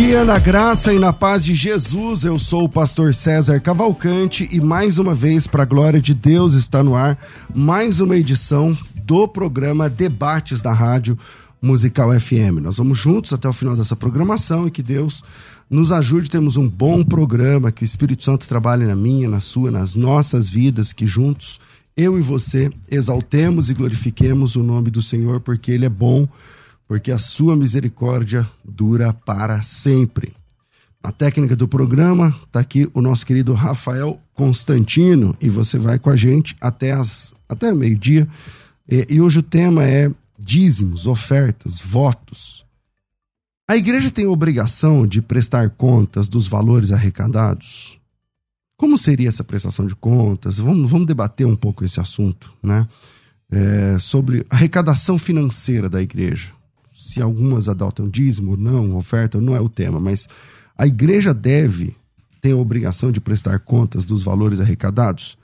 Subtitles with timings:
[0.00, 2.24] Dia, na graça e na paz de Jesus.
[2.24, 6.54] Eu sou o pastor César Cavalcante e mais uma vez, para a glória de Deus,
[6.54, 7.18] está no ar
[7.54, 11.18] mais uma edição do programa Debates da Rádio
[11.60, 12.62] Musical FM.
[12.62, 15.22] Nós vamos juntos até o final dessa programação e que Deus
[15.68, 16.30] nos ajude.
[16.30, 20.48] Temos um bom programa, que o Espírito Santo trabalhe na minha, na sua, nas nossas
[20.48, 21.60] vidas, que juntos
[21.94, 26.26] eu e você exaltemos e glorifiquemos o nome do Senhor, porque Ele é bom
[26.90, 30.32] porque a sua misericórdia dura para sempre.
[31.00, 36.10] Na técnica do programa está aqui o nosso querido Rafael Constantino e você vai com
[36.10, 38.26] a gente até as até meio-dia.
[38.90, 42.64] E, e hoje o tema é dízimos, ofertas, votos.
[43.68, 48.00] A igreja tem a obrigação de prestar contas dos valores arrecadados?
[48.76, 50.58] Como seria essa prestação de contas?
[50.58, 52.88] Vamos, vamos debater um pouco esse assunto, né?
[53.48, 56.58] É, sobre arrecadação financeira da igreja
[57.10, 60.28] se algumas adotam dízimo ou não, oferta, não é o tema, mas
[60.78, 61.96] a igreja deve,
[62.40, 65.36] tem a obrigação de prestar contas dos valores arrecadados?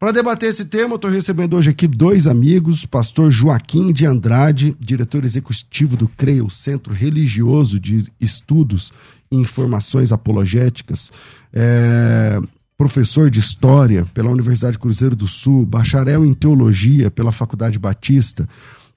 [0.00, 4.74] Para debater esse tema, eu estou recebendo hoje aqui dois amigos, pastor Joaquim de Andrade,
[4.80, 8.94] diretor executivo do CREO, Centro Religioso de Estudos
[9.30, 11.12] e Informações Apologéticas,
[11.52, 12.40] é,
[12.78, 18.48] professor de História pela Universidade Cruzeiro do Sul, bacharel em Teologia pela Faculdade Batista,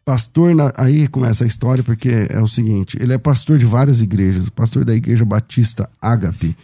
[0.06, 0.72] pastor, na...
[0.76, 4.86] aí começa a história, porque é o seguinte: ele é pastor de várias igrejas, pastor
[4.86, 6.56] da Igreja Batista Ágape,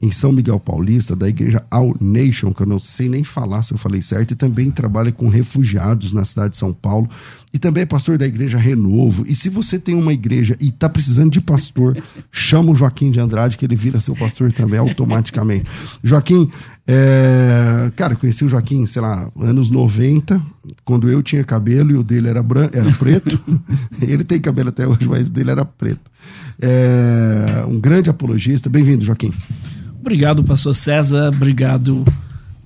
[0.00, 3.72] em São Miguel Paulista, da Igreja All Nation, que eu não sei nem falar se
[3.72, 7.08] eu falei certo, e também trabalha com refugiados na cidade de São Paulo,
[7.52, 9.24] e também é pastor da Igreja Renovo.
[9.26, 12.00] E se você tem uma igreja e está precisando de pastor,
[12.30, 15.64] chama o Joaquim de Andrade, que ele vira seu pastor também automaticamente.
[16.04, 16.48] Joaquim,
[16.86, 17.90] é...
[17.96, 20.40] cara, eu conheci o Joaquim, sei lá, anos 90,
[20.84, 23.40] quando eu tinha cabelo e o dele era, branco, era preto.
[24.00, 26.08] ele tem cabelo até hoje, mas o dele era preto.
[26.60, 27.64] É...
[27.66, 28.68] Um grande apologista.
[28.68, 29.32] Bem-vindo, Joaquim.
[30.08, 31.28] Obrigado, pastor César.
[31.28, 32.02] Obrigado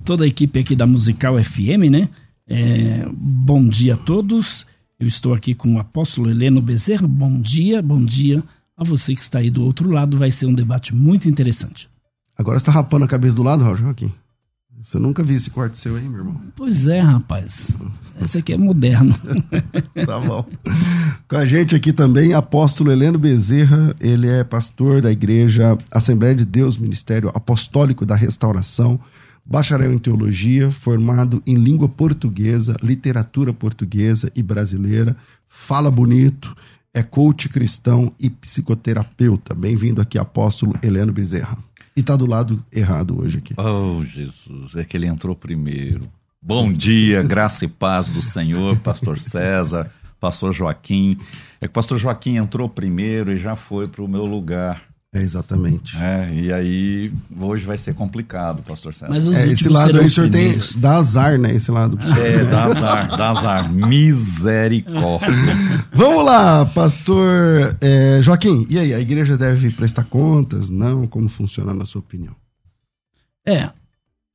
[0.05, 2.07] toda a equipe aqui da Musical FM, né?
[2.47, 4.65] É, bom dia a todos.
[4.97, 7.05] Eu estou aqui com o apóstolo Heleno Bezerra.
[7.05, 8.41] Bom dia, bom dia
[8.77, 10.17] a você que está aí do outro lado.
[10.17, 11.89] Vai ser um debate muito interessante.
[12.37, 14.13] Agora está rapando a cabeça do lado, Joaquim?
[14.83, 16.41] Você nunca viu esse corte seu aí, meu irmão?
[16.57, 17.71] Pois é, rapaz.
[18.21, 19.15] Esse aqui é moderno.
[20.05, 20.45] tá bom.
[21.25, 23.95] Com a gente aqui também, apóstolo Heleno Bezerra.
[23.97, 28.99] Ele é pastor da igreja Assembleia de Deus, Ministério Apostólico da Restauração,
[29.45, 35.15] bacharel em teologia, formado em língua portuguesa, literatura portuguesa e brasileira,
[35.47, 36.53] fala bonito,
[36.93, 39.55] é coach cristão e psicoterapeuta.
[39.55, 41.57] Bem-vindo aqui, apóstolo Heleno Bezerra.
[41.95, 43.53] E tá do lado errado hoje aqui.
[43.57, 46.09] Oh, Jesus, é que ele entrou primeiro.
[46.41, 51.17] Bom dia, graça e paz do Senhor, pastor César, pastor Joaquim.
[51.61, 54.81] É que o pastor Joaquim entrou primeiro e já foi para o meu lugar.
[55.13, 55.95] É, exatamente.
[55.95, 59.09] É, e aí hoje vai ser complicado, pastor César.
[59.13, 60.57] Mas É, esse lado aí o senhor tem.
[60.77, 61.53] Dá azar, né?
[61.53, 61.99] Esse lado.
[62.19, 63.71] É, dá azar, dá azar.
[63.71, 65.29] Misericórdia.
[65.93, 68.65] Vamos lá, pastor é, Joaquim.
[68.67, 70.71] E aí, a igreja deve prestar contas?
[70.71, 71.05] Não?
[71.05, 72.35] Como funciona na sua opinião?
[73.45, 73.69] É,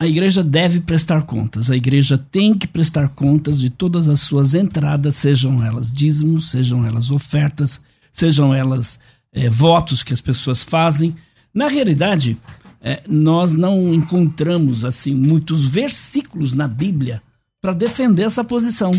[0.01, 1.73] a igreja deve prestar contas.
[1.73, 6.87] A igreja tem que prestar contas de todas as suas entradas, sejam elas dízimos, sejam
[6.87, 7.81] elas ofertas,
[8.13, 8.97] sejam elas
[9.33, 11.15] é, votos que as pessoas fazem.
[11.53, 12.37] Na realidade,
[12.81, 17.23] é, nós não encontramos assim muitos versículos na Bíblia
[17.61, 18.91] para defender essa posição.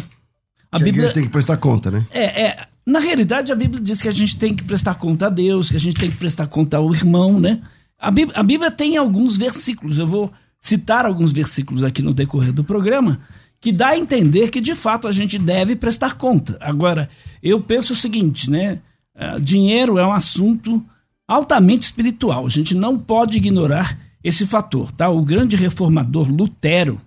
[0.72, 2.06] A Que a Bíblia igreja tem que prestar conta, né?
[2.12, 5.30] é, é, na realidade, a Bíblia diz que a gente tem que prestar conta a
[5.30, 7.62] Deus, que a gente tem que prestar conta ao irmão, né?
[8.00, 12.52] A Bíblia, a Bíblia tem alguns versículos, eu vou citar alguns versículos aqui no decorrer
[12.52, 13.20] do programa,
[13.62, 16.58] que dá a entender que de fato a gente deve prestar conta.
[16.60, 17.10] Agora,
[17.44, 18.80] eu penso o seguinte, né?
[19.20, 20.82] Ah, dinheiro é um assunto
[21.28, 25.10] altamente espiritual, a gente não pode ignorar esse fator, tá?
[25.10, 27.00] O grande reformador Lutero,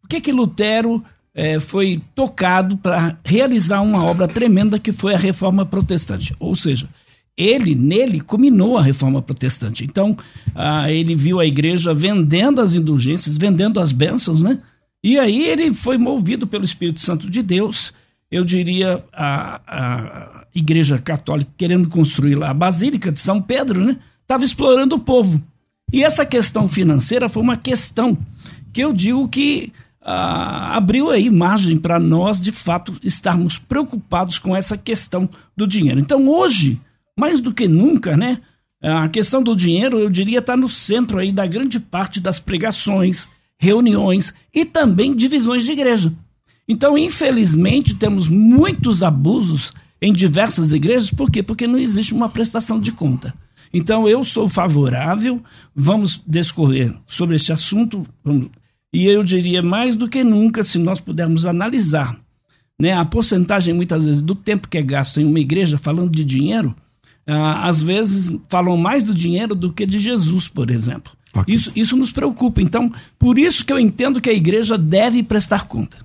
[0.00, 1.02] por que que Lutero
[1.34, 6.34] eh, foi tocado para realizar uma obra tremenda que foi a Reforma Protestante?
[6.38, 6.88] Ou seja,
[7.36, 9.84] ele, nele, culminou a Reforma Protestante.
[9.84, 10.16] Então,
[10.54, 14.60] ah, ele viu a igreja vendendo as indulgências, vendendo as bênçãos, né?
[15.02, 17.92] E aí ele foi movido pelo Espírito Santo de Deus,
[18.30, 23.98] eu diria, a, a Igreja Católica querendo construir lá a Basílica de São Pedro, né?
[24.22, 25.42] Estava explorando o povo.
[25.92, 28.16] E essa questão financeira foi uma questão
[28.72, 34.56] que eu digo que ah, abriu aí margem para nós, de fato, estarmos preocupados com
[34.56, 36.00] essa questão do dinheiro.
[36.00, 36.80] Então, hoje,
[37.18, 38.40] mais do que nunca, né?
[38.82, 43.28] A questão do dinheiro, eu diria, está no centro aí da grande parte das pregações,
[43.58, 46.12] reuniões e também divisões de igreja.
[46.68, 51.42] Então, infelizmente, temos muitos abusos em diversas igrejas, por quê?
[51.42, 53.34] Porque não existe uma prestação de conta.
[53.72, 55.42] Então, eu sou favorável,
[55.74, 58.48] vamos discorrer sobre esse assunto, vamos-
[58.92, 62.18] e eu diria mais do que nunca, se nós pudermos analisar
[62.78, 66.22] né, a porcentagem, muitas vezes, do tempo que é gasto em uma igreja falando de
[66.24, 66.74] dinheiro,
[67.26, 71.10] ah, às vezes falam mais do dinheiro do que de Jesus, por exemplo.
[71.34, 71.54] Ok.
[71.54, 72.60] Isso, isso nos preocupa.
[72.60, 75.96] Então, por isso que eu entendo que a igreja deve prestar conta.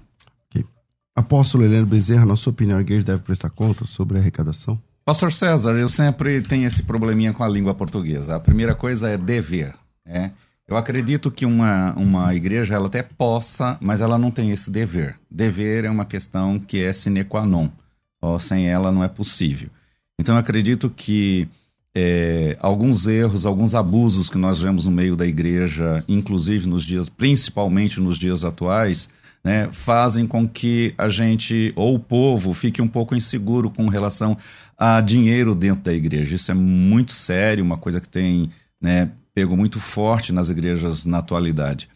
[1.15, 4.81] Apóstolo Heleno Bezerra, na sua opinião, a igreja deve prestar conta sobre a arrecadação?
[5.03, 8.35] Pastor César, eu sempre tenho esse probleminha com a língua portuguesa.
[8.35, 9.73] A primeira coisa é dever.
[10.05, 10.31] É.
[10.67, 15.15] Eu acredito que uma, uma igreja ela até possa, mas ela não tem esse dever.
[15.29, 17.69] Dever é uma questão que é sine qua non.
[18.21, 19.69] Ó, sem ela não é possível.
[20.17, 21.49] Então eu acredito que
[21.93, 27.09] é, alguns erros, alguns abusos que nós vemos no meio da igreja, inclusive nos dias,
[27.09, 29.09] principalmente nos dias atuais,
[29.43, 34.37] né, fazem com que a gente, ou o povo, fique um pouco inseguro com relação
[34.77, 36.35] a dinheiro dentro da igreja.
[36.35, 38.49] Isso é muito sério, uma coisa que tem
[38.79, 41.87] né, pego muito forte nas igrejas na atualidade.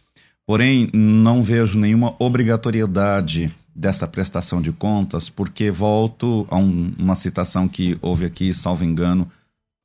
[0.45, 7.68] Porém, não vejo nenhuma obrigatoriedade desta prestação de contas, porque volto a um- uma citação
[7.68, 9.27] que houve aqui, salvo engano,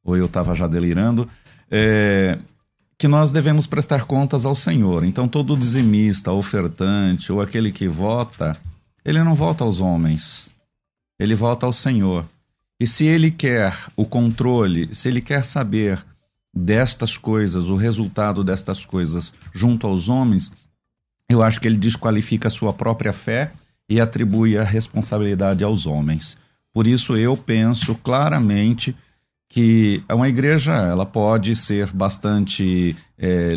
[0.05, 1.29] ou eu estava já delirando,
[1.71, 2.39] é,
[3.01, 5.05] que nós devemos prestar contas ao Senhor.
[5.05, 8.55] Então, todo dizimista, ofertante ou aquele que vota,
[9.03, 10.51] ele não vota aos homens,
[11.19, 12.27] ele vota ao Senhor.
[12.79, 16.05] E se ele quer o controle, se ele quer saber
[16.53, 20.53] destas coisas, o resultado destas coisas junto aos homens,
[21.27, 23.51] eu acho que ele desqualifica a sua própria fé
[23.89, 26.37] e atribui a responsabilidade aos homens.
[26.71, 28.95] Por isso eu penso claramente
[29.51, 33.53] que uma igreja ela pode ser bastante é,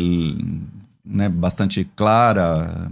[1.04, 2.90] né, bastante clara,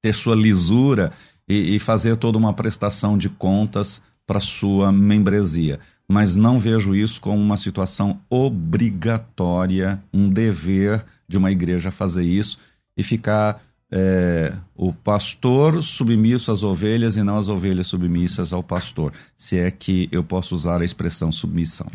[0.00, 1.12] ter sua lisura
[1.46, 5.78] e, e fazer toda uma prestação de contas para sua membresia.
[6.08, 12.58] Mas não vejo isso como uma situação obrigatória, um dever de uma igreja fazer isso
[12.96, 13.60] e ficar
[13.92, 19.70] é, o pastor submisso às ovelhas e não as ovelhas submissas ao pastor, se é
[19.70, 21.86] que eu posso usar a expressão submissão.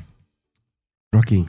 [1.14, 1.48] Joaquim.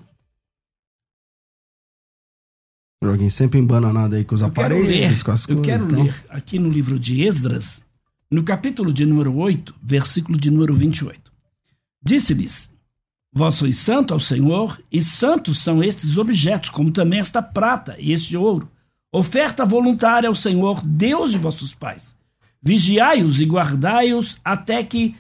[3.02, 5.66] Joaquim sempre embananado aí com os Eu aparelhos, ler, com as eu coisas.
[5.66, 6.02] quero então.
[6.04, 7.82] ler aqui no livro de Esdras,
[8.30, 11.32] no capítulo de número 8, versículo de número 28.
[12.02, 12.70] Disse-lhes:
[13.32, 18.12] Vós sois santo ao Senhor, e santos são estes objetos, como também esta prata e
[18.12, 18.70] este ouro.
[19.12, 22.14] Oferta voluntária ao Senhor, Deus de vossos pais.
[22.62, 25.14] Vigiai-os e guardai-os até que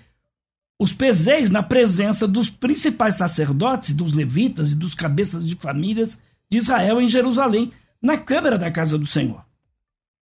[0.82, 6.18] os peseis na presença dos principais sacerdotes, dos levitas e dos cabeças de famílias
[6.50, 7.70] de Israel em Jerusalém,
[8.02, 9.44] na câmara da casa do Senhor.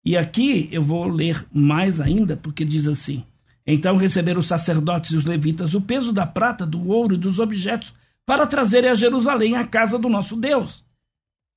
[0.05, 3.25] E aqui eu vou ler mais ainda, porque diz assim:
[3.65, 7.39] Então receberam os sacerdotes e os levitas o peso da prata, do ouro e dos
[7.39, 7.95] objetos
[8.27, 10.85] para trazerem a Jerusalém a casa do nosso Deus.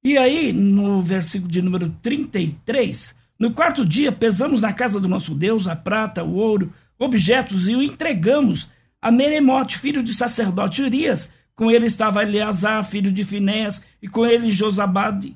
[0.04, 5.34] E aí, no versículo de número 33, no quarto dia pesamos na casa do nosso
[5.34, 8.70] Deus a prata, o ouro, objetos e o entregamos
[9.02, 11.30] a Meremote, filho de sacerdote Urias.
[11.56, 15.36] Com ele estava Eleazar, filho de Finéas, e com ele Josabade,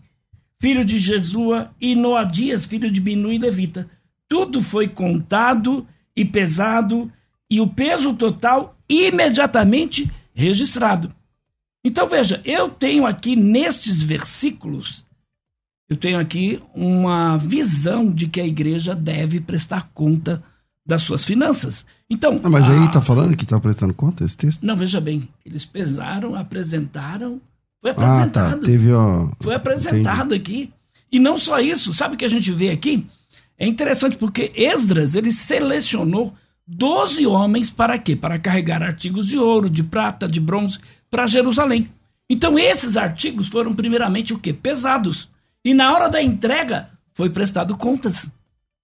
[0.60, 3.90] filho de Jesua, e Noadias, filho de Binu e Levita.
[4.28, 7.12] Tudo foi contado e pesado,
[7.50, 11.14] e o peso total imediatamente registrado.
[11.84, 15.06] Então veja, eu tenho aqui nestes versículos,
[15.88, 20.44] eu tenho aqui uma visão de que a igreja deve prestar conta
[20.84, 21.86] das suas finanças.
[22.10, 22.72] Então, não, mas a...
[22.72, 24.64] aí está falando que está prestando conta esse texto?
[24.64, 27.42] Não, veja bem, eles pesaram, apresentaram,
[27.82, 28.54] foi apresentado.
[28.54, 28.66] Ah, tá.
[28.66, 29.30] Teve, ó...
[29.42, 30.64] Foi apresentado Entendi.
[30.64, 30.74] aqui.
[31.12, 33.08] E não só isso, sabe o que a gente vê aqui?
[33.58, 36.34] É interessante porque Esdras, ele selecionou
[36.68, 38.16] 12 homens para quê?
[38.16, 41.90] Para carregar artigos de ouro, de prata, de bronze para Jerusalém.
[42.30, 44.52] Então esses artigos foram primeiramente o quê?
[44.52, 45.30] Pesados.
[45.64, 48.30] E na hora da entrega foi prestado contas.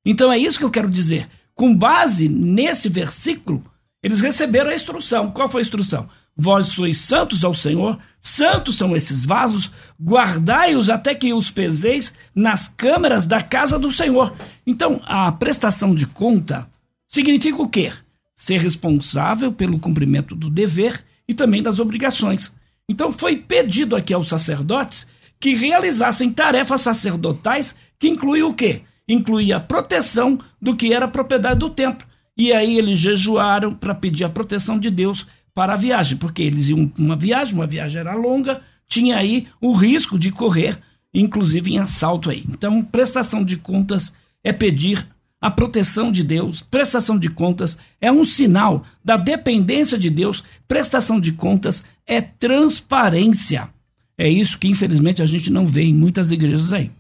[0.06, 1.28] Então é isso que eu quero dizer.
[1.62, 3.64] Com base nesse versículo,
[4.02, 5.30] eles receberam a instrução.
[5.30, 6.10] Qual foi a instrução?
[6.36, 9.70] Vós sois santos ao Senhor, santos são esses vasos,
[10.02, 14.34] guardai-os até que os peseis nas câmaras da casa do Senhor.
[14.66, 16.68] Então, a prestação de conta
[17.08, 17.94] significa o quê?
[18.36, 22.52] Ser responsável pelo cumprimento do dever e também das obrigações.
[22.90, 25.06] Então foi pedido aqui aos sacerdotes
[25.40, 28.82] que realizassem tarefas sacerdotais que incluíam o quê?
[29.12, 32.08] Incluía a proteção do que era propriedade do templo.
[32.38, 36.70] E aí eles jejuaram para pedir a proteção de Deus para a viagem, porque eles
[36.70, 40.80] iam uma viagem, uma viagem era longa, tinha aí o risco de correr,
[41.14, 42.46] inclusive em assalto aí.
[42.48, 44.14] Então, prestação de contas
[44.44, 45.06] é pedir
[45.42, 51.20] a proteção de Deus, prestação de contas é um sinal da dependência de Deus, prestação
[51.20, 53.70] de contas é transparência.
[54.18, 56.92] É isso que infelizmente a gente não vê em muitas igrejas aí.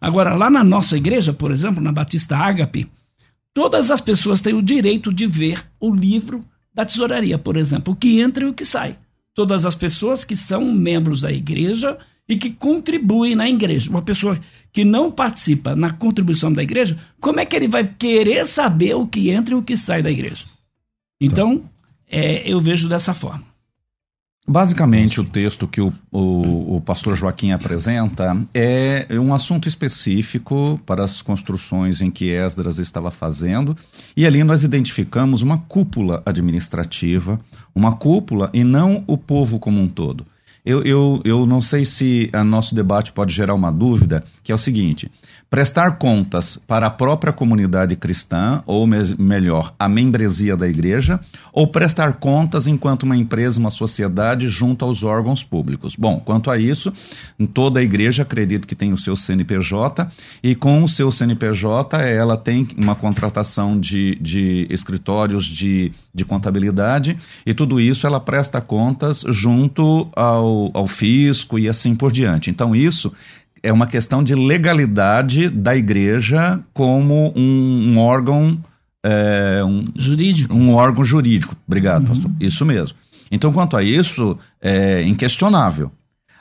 [0.00, 2.90] Agora, lá na nossa igreja, por exemplo, na Batista Ágape,
[3.52, 7.96] todas as pessoas têm o direito de ver o livro da tesouraria, por exemplo, o
[7.96, 8.96] que entra e o que sai.
[9.34, 13.90] Todas as pessoas que são membros da igreja e que contribuem na igreja.
[13.90, 14.40] Uma pessoa
[14.72, 19.06] que não participa na contribuição da igreja, como é que ele vai querer saber o
[19.06, 20.44] que entra e o que sai da igreja?
[21.20, 21.64] Então,
[22.08, 23.49] é, eu vejo dessa forma.
[24.48, 31.04] Basicamente, o texto que o, o, o, pastor Joaquim apresenta é um assunto específico para
[31.04, 33.76] as construções em que Esdras estava fazendo,
[34.16, 37.38] e ali nós identificamos uma cúpula administrativa,
[37.74, 40.26] uma cúpula e não o povo como um todo.
[40.64, 44.54] Eu, eu, eu não sei se o nosso debate pode gerar uma dúvida, que é
[44.54, 45.10] o seguinte:
[45.50, 51.18] prestar contas para a própria comunidade cristã, ou me melhor, a membresia da igreja,
[51.52, 55.96] ou prestar contas enquanto uma empresa, uma sociedade, junto aos órgãos públicos.
[55.96, 56.92] Bom, quanto a isso,
[57.52, 60.08] toda a igreja acredito que tem o seu CNPJ,
[60.40, 67.16] e com o seu CNPJ ela tem uma contratação de, de escritórios de, de contabilidade,
[67.44, 72.50] e tudo isso ela presta contas junto ao, ao fisco e assim por diante.
[72.50, 73.12] Então, isso
[73.62, 78.58] é uma questão de legalidade da igreja como um, um órgão
[79.04, 80.54] é, um, jurídico.
[80.54, 81.56] Um órgão jurídico.
[81.66, 82.08] Obrigado, uhum.
[82.08, 82.30] pastor.
[82.40, 82.96] Isso mesmo.
[83.30, 85.90] Então, quanto a isso, é inquestionável.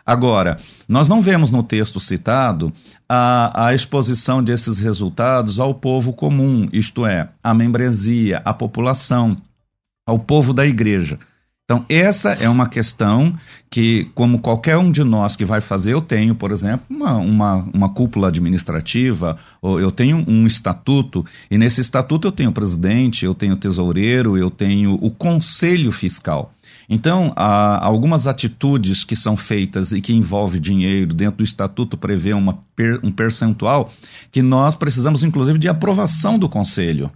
[0.05, 0.57] Agora,
[0.87, 2.73] nós não vemos no texto citado
[3.07, 9.37] a, a exposição desses resultados ao povo comum, isto é, à membresia, à população,
[10.07, 11.19] ao povo da igreja.
[11.69, 13.31] Então, essa é uma questão
[13.69, 17.69] que, como qualquer um de nós que vai fazer, eu tenho, por exemplo, uma, uma,
[17.71, 23.23] uma cúpula administrativa, ou eu tenho um estatuto, e nesse estatuto eu tenho o presidente,
[23.23, 26.51] eu tenho o tesoureiro, eu tenho o conselho fiscal.
[26.89, 32.57] Então, algumas atitudes que são feitas e que envolvem dinheiro, dentro do estatuto prevê uma
[33.03, 33.91] um percentual
[34.31, 37.11] que nós precisamos, inclusive, de aprovação do conselho.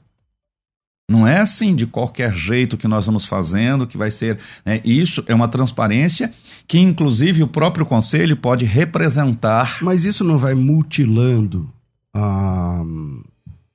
[1.10, 4.40] Não é assim de qualquer jeito que nós vamos fazendo, que vai ser.
[4.66, 4.82] Né?
[4.86, 6.32] Isso é uma transparência
[6.68, 9.80] que, inclusive, o próprio conselho pode representar.
[9.82, 11.70] Mas isso não vai mutilando
[12.14, 12.84] a,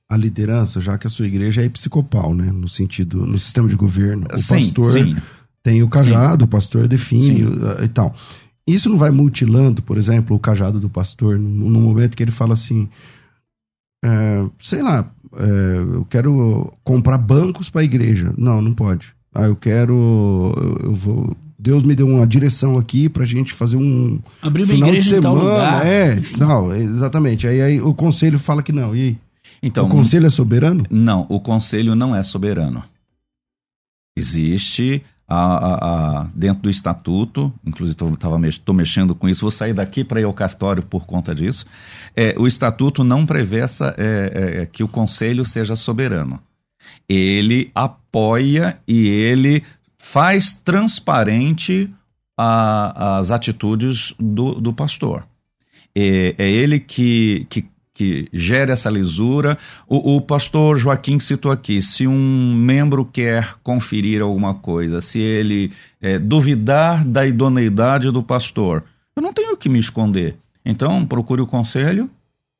[0.09, 2.51] a liderança, já que a sua igreja é episcopal, né?
[2.51, 4.25] No sentido, no sistema de governo.
[4.33, 5.15] O sim, pastor sim.
[5.61, 6.45] tem o cajado, sim.
[6.45, 7.45] o pastor define
[7.83, 8.15] e tal.
[8.65, 12.31] Isso não vai mutilando, por exemplo, o cajado do pastor, no, no momento que ele
[12.31, 12.89] fala assim.
[14.03, 18.33] É, sei lá, é, eu quero comprar bancos para a igreja.
[18.37, 19.13] Não, não pode.
[19.33, 19.93] Ah, eu quero.
[20.57, 21.35] Eu, eu vou.
[21.57, 25.83] Deus me deu uma direção aqui pra gente fazer um Abrir uma final de semana,
[25.83, 27.45] é, tal, exatamente.
[27.47, 28.95] Aí, aí o conselho fala que não.
[28.95, 29.17] E aí?
[29.61, 30.85] Então, o conselho é soberano?
[30.89, 32.81] Não, o conselho não é soberano.
[34.17, 37.95] Existe a, a, dentro do estatuto, inclusive
[38.49, 41.67] estou mexendo com isso, vou sair daqui para ir ao cartório por conta disso.
[42.15, 46.41] É, o estatuto não prevê essa, é, é, que o conselho seja soberano.
[47.07, 49.63] Ele apoia e ele
[49.99, 51.93] faz transparente
[52.35, 55.27] a, as atitudes do, do pastor.
[55.93, 57.69] É, é ele que, que
[57.99, 59.57] que gera essa lisura.
[59.85, 65.73] O, o, pastor Joaquim citou aqui: se um membro quer conferir alguma coisa, se ele
[65.99, 70.37] é, duvidar da idoneidade do pastor, eu não tenho que me esconder.
[70.63, 72.09] Então, procure o conselho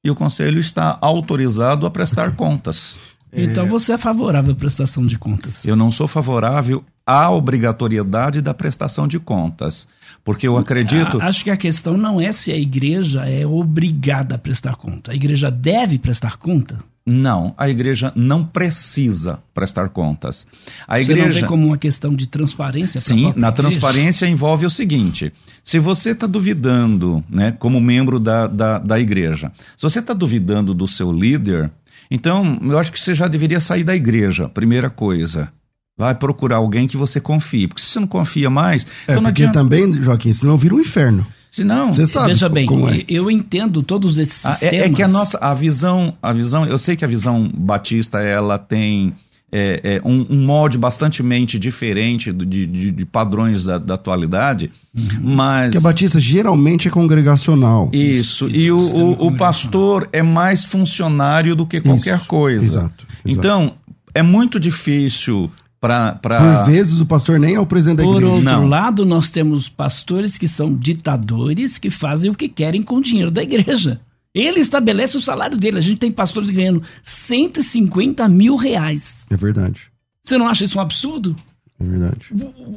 [0.04, 2.98] e o conselho está autorizado a prestar contas.
[3.32, 5.64] Então você é favorável à prestação de contas?
[5.64, 9.88] Eu não sou favorável à obrigatoriedade da prestação de contas.
[10.24, 11.20] Porque eu acredito.
[11.20, 15.12] Acho que a questão não é se a igreja é obrigada a prestar conta.
[15.12, 16.78] A igreja deve prestar conta?
[17.04, 20.46] Não, a igreja não precisa prestar contas.
[20.88, 23.00] A igreja você não vê como uma questão de transparência?
[23.00, 23.52] Sim, na igreja?
[23.54, 29.52] transparência envolve o seguinte: se você está duvidando, né, como membro da, da, da igreja,
[29.76, 31.72] se você está duvidando do seu líder,
[32.12, 35.52] então eu acho que você já deveria sair da igreja, primeira coisa.
[36.00, 37.68] Vai procurar alguém que você confie.
[37.68, 38.84] Porque se você não confia mais.
[39.06, 39.60] É, então porque adianta...
[39.60, 41.28] também, Joaquim, senão vira um inferno.
[41.52, 42.28] Se não, você sabe.
[42.28, 43.04] Veja bem, é.
[43.10, 44.82] eu entendo todos esses ah, sistemas.
[44.82, 48.22] É, é, que a nossa a visão, a visão, eu sei que a visão batista
[48.22, 49.14] ela tem
[49.52, 51.22] é, é, um, um, molde bastante
[51.60, 55.36] diferente de, de, de padrões da, da atualidade, uhum.
[55.36, 55.72] mas...
[55.72, 57.90] Que a Batista geralmente é congregacional.
[57.92, 62.66] Isso, isso e o, o, o, pastor é mais funcionário do que qualquer isso, coisa.
[62.66, 63.08] Exato, exato.
[63.26, 63.74] Então,
[64.14, 66.64] é muito difícil Pra, pra...
[66.66, 68.28] Por vezes o pastor nem é o presidente da Por igreja.
[68.28, 68.68] Por outro Não.
[68.68, 73.32] lado, nós temos pastores que são ditadores que fazem o que querem com o dinheiro
[73.32, 74.00] da igreja.
[74.34, 75.78] Ele estabelece o salário dele.
[75.78, 79.26] A gente tem pastores ganhando 150 mil reais.
[79.30, 79.84] É verdade.
[80.22, 81.36] Você não acha isso um absurdo?
[81.80, 82.30] É verdade.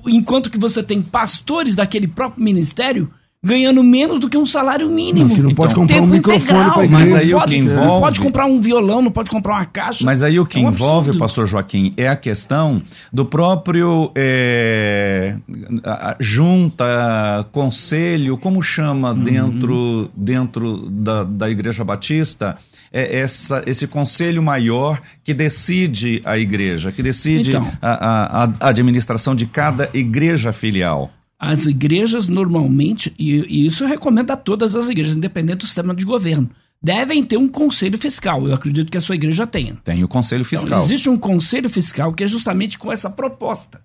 [0.07, 3.11] Enquanto que você tem pastores daquele próprio ministério
[3.45, 5.29] ganhando menos do que um salário mínimo.
[5.29, 7.87] Não, que não então, pode comprar um microfone para Mas aí pode, o que envolve...
[7.87, 10.05] Não pode comprar um violão, não pode comprar uma caixa.
[10.05, 11.19] Mas aí o que é um envolve, absurdo.
[11.19, 12.81] pastor Joaquim, é a questão
[13.13, 15.35] do próprio é,
[16.21, 19.23] junta, conselho, como chama uhum.
[19.25, 22.57] dentro, dentro da, da Igreja Batista,
[22.93, 28.69] é essa, esse conselho maior que decide a igreja, que decide então, a, a, a
[28.69, 31.11] administração de cada igreja filial.
[31.45, 36.05] As igrejas normalmente, e, isso eu recomendo a todas as igrejas, independente do sistema de
[36.05, 36.49] governo,
[36.81, 38.47] devem ter um conselho fiscal.
[38.47, 39.75] Eu acredito que a sua igreja tenha.
[39.83, 40.79] Tem o conselho então, fiscal.
[40.79, 43.83] Então, existe um conselho fiscal que é justamente com essa proposta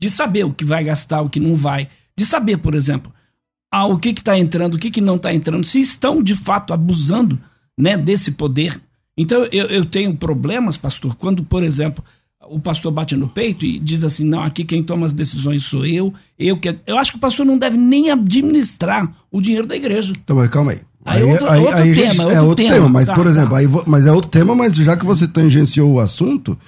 [0.00, 3.12] de saber o que vai gastar, o que não vai, de saber, por exemplo,
[3.68, 6.72] ah, o que está entrando, o que, que não está entrando, se estão de fato
[6.72, 7.36] abusando
[7.76, 8.80] né, desse poder.
[9.18, 12.04] Então eu, eu tenho problemas, pastor, quando, por exemplo,
[12.48, 15.84] o pastor bate no peito e diz assim: não, aqui quem toma as decisões sou
[15.86, 16.12] eu.
[16.38, 20.12] Eu que eu acho que o pastor não deve nem administrar o dinheiro da igreja.
[20.22, 20.80] Então, mas calma aí.
[21.04, 23.26] Aí, aí, outro, aí, outro aí tema, gente, é outro tema, tema mas tá, por
[23.26, 23.56] exemplo, tá.
[23.56, 26.58] aí, mas é outro tema, mas já que você tangenciou o assunto, o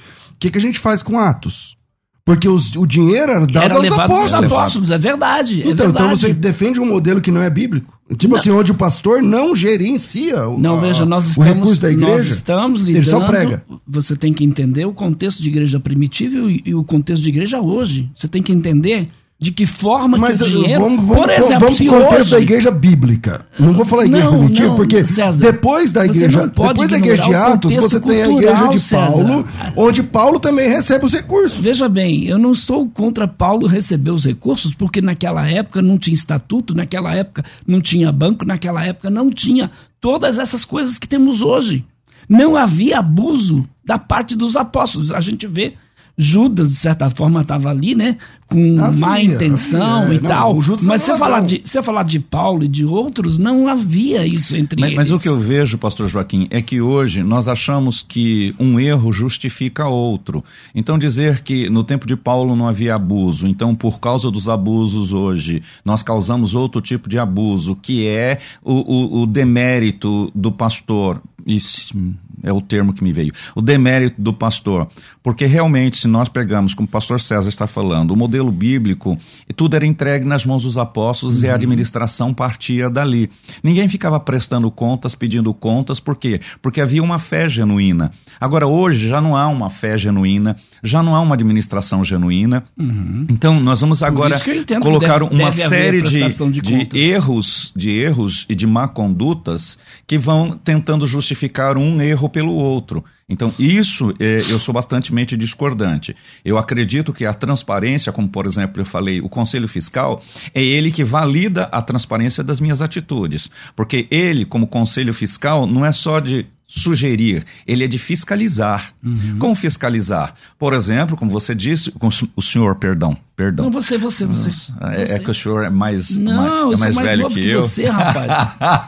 [0.41, 1.77] que, que a gente faz com Atos?
[2.25, 4.53] Porque os, o dinheiro era dado era aos apóstolos.
[4.53, 5.63] Apóstolos, é verdade.
[5.63, 6.05] É então, verdade.
[6.07, 7.94] então você defende um modelo que não é bíblico?
[8.19, 8.41] Tipo não.
[8.41, 11.91] assim, onde o pastor não gerencia o, não, a, veja, nós estamos, o recurso da
[11.91, 12.17] igreja.
[12.17, 13.65] Nós estamos lidando, ele só prega.
[13.87, 17.61] Você tem que entender o contexto de igreja primitiva e, e o contexto de igreja
[17.61, 18.11] hoje.
[18.15, 19.09] Você tem que entender
[19.39, 20.83] de que forma Mas que o dinheiro...
[20.83, 22.31] Vamos, vamos, por exemplo, vamos contexto hoje...
[22.31, 23.47] da igreja bíblica.
[23.59, 27.23] Não vou falar igreja não, primitiva, não, porque César, depois da igreja, depois da igreja
[27.23, 29.45] de Atos, você tem a igreja de Paulo, César.
[29.77, 31.59] onde Paulo também recebe os recursos.
[31.61, 36.15] Veja bem, eu não sou contra Paulo receber os recursos, porque naquela época não tinha
[36.15, 39.71] estatuto, naquela época não tinha banco, naquela época não tinha
[40.01, 41.85] todas essas coisas que temos hoje.
[42.29, 45.13] Não havia abuso da parte dos apóstolos.
[45.13, 45.75] A gente vê
[46.17, 48.17] Judas, de certa forma, estava ali, né?
[48.47, 50.15] Com havia, má intenção havia.
[50.15, 50.55] e não, tal.
[50.83, 54.81] Mas você falar, de, você falar de Paulo e de outros, não havia isso entre
[54.81, 54.97] mas, eles.
[54.97, 59.11] Mas o que eu vejo, pastor Joaquim, é que hoje nós achamos que um erro
[59.13, 60.45] justifica outro.
[60.73, 65.13] Então dizer que no tempo de Paulo não havia abuso, então por causa dos abusos
[65.13, 71.21] hoje, nós causamos outro tipo de abuso, que é o, o, o demérito do pastor.
[71.47, 71.95] Isso,
[72.43, 73.33] é o termo que me veio.
[73.55, 74.89] O demérito do pastor.
[75.23, 79.19] Porque realmente, se nós pegamos, como o pastor César está falando, o modelo bíblico,
[79.55, 81.49] tudo era entregue nas mãos dos apóstolos uhum.
[81.49, 83.31] e a administração partia dali.
[83.63, 86.41] Ninguém ficava prestando contas, pedindo contas, por quê?
[86.63, 88.11] Porque havia uma fé genuína.
[88.41, 92.65] Agora, hoje, já não há uma fé genuína, já não há uma administração genuína.
[92.79, 93.27] Uhum.
[93.31, 94.39] Então, nós vamos agora
[94.81, 99.79] colocar deve, uma deve série de, de, de erros, de erros e de má condutas
[100.07, 101.34] que vão tentando justificar
[101.77, 103.05] um erro pelo outro.
[103.29, 106.15] Então, isso é, eu sou bastante discordante.
[106.45, 110.23] Eu acredito que a transparência, como por exemplo eu falei, o Conselho Fiscal,
[110.55, 113.51] é ele que valida a transparência das minhas atitudes.
[113.75, 118.95] Porque ele, como Conselho Fiscal, não é só de sugerir, ele é de fiscalizar.
[119.05, 119.39] Uhum.
[119.39, 120.35] Como fiscalizar?
[120.59, 123.67] Por exemplo, como você disse, com o senhor, perdão, perdão.
[123.67, 124.73] Não, você, você, você.
[124.81, 127.41] É, é, que o senhor é mais, não, mais, é mais, mais velho novo que,
[127.41, 127.63] que eu.
[127.63, 128.31] você, rapaz.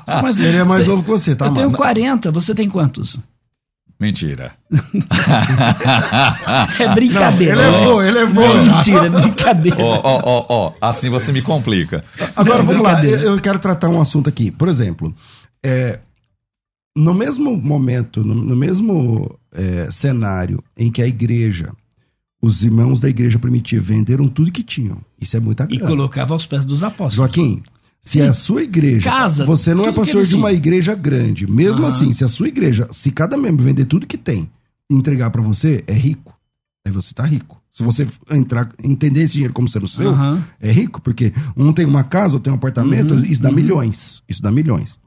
[0.23, 1.47] mais ele é mais você, novo que você, tá?
[1.47, 3.19] Eu tenho 40, você tem quantos?
[3.99, 4.53] Mentira.
[6.79, 7.57] é brincadeira.
[7.57, 8.75] Não, ele é bom, ele é bom.
[8.75, 9.79] Mentira, é brincadeira.
[9.83, 12.05] Ó, ó, ó, ó, assim você me complica.
[12.35, 14.51] Agora, vamos lá, eu quero tratar um assunto aqui.
[14.51, 15.15] Por exemplo,
[15.65, 16.01] é,
[16.97, 21.71] no mesmo momento, no, no mesmo é, cenário em que a igreja,
[22.41, 24.99] os irmãos da igreja primitiva venderam tudo que tinham.
[25.21, 25.85] Isso é muita grana.
[25.85, 27.17] E colocava aos pés dos apóstolos.
[27.17, 27.63] Joaquim,
[28.01, 28.23] se Sim.
[28.23, 29.11] a sua igreja.
[29.11, 31.47] Casa, você não é pastor de uma igreja grande.
[31.47, 31.89] Mesmo ah.
[31.89, 34.51] assim, se a sua igreja, se cada membro vender tudo que tem
[34.91, 36.35] e entregar para você, é rico.
[36.87, 37.61] Aí você tá rico.
[37.73, 40.43] Se você entrar, entender esse dinheiro como sendo seu, uhum.
[40.59, 43.21] é rico, porque um tem uma casa, outro tem um apartamento, uhum.
[43.21, 43.55] isso dá uhum.
[43.55, 44.23] milhões.
[44.27, 44.99] Isso dá milhões.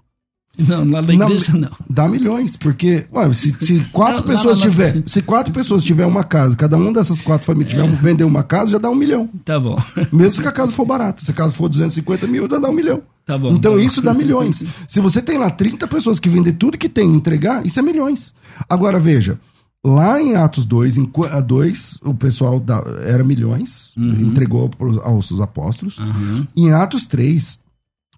[0.59, 1.71] Não, lá na igreja não.
[1.89, 6.05] Dá milhões, porque ué, se, se quatro não, pessoas não, tiver, se quatro pessoas tiver
[6.05, 7.95] uma casa, cada uma dessas quatro famílias tiver é.
[7.95, 9.29] vender uma casa, já dá um milhão.
[9.45, 9.77] Tá bom.
[10.11, 11.23] Mesmo que a casa for barata.
[11.23, 13.01] Se a casa for 250 mil, já dá um milhão.
[13.25, 13.51] Tá bom.
[13.53, 14.05] Então tá isso bom.
[14.05, 14.63] dá milhões.
[14.87, 17.83] Se você tem lá 30 pessoas que vender tudo que tem e entregar, isso é
[17.83, 18.33] milhões.
[18.67, 19.39] Agora veja,
[19.83, 21.11] lá em Atos 2, em
[21.45, 24.21] 2 o pessoal da, era milhões, uhum.
[24.21, 24.69] entregou
[25.03, 25.99] aos apóstolos.
[25.99, 26.45] Uhum.
[26.55, 27.59] Em Atos 3,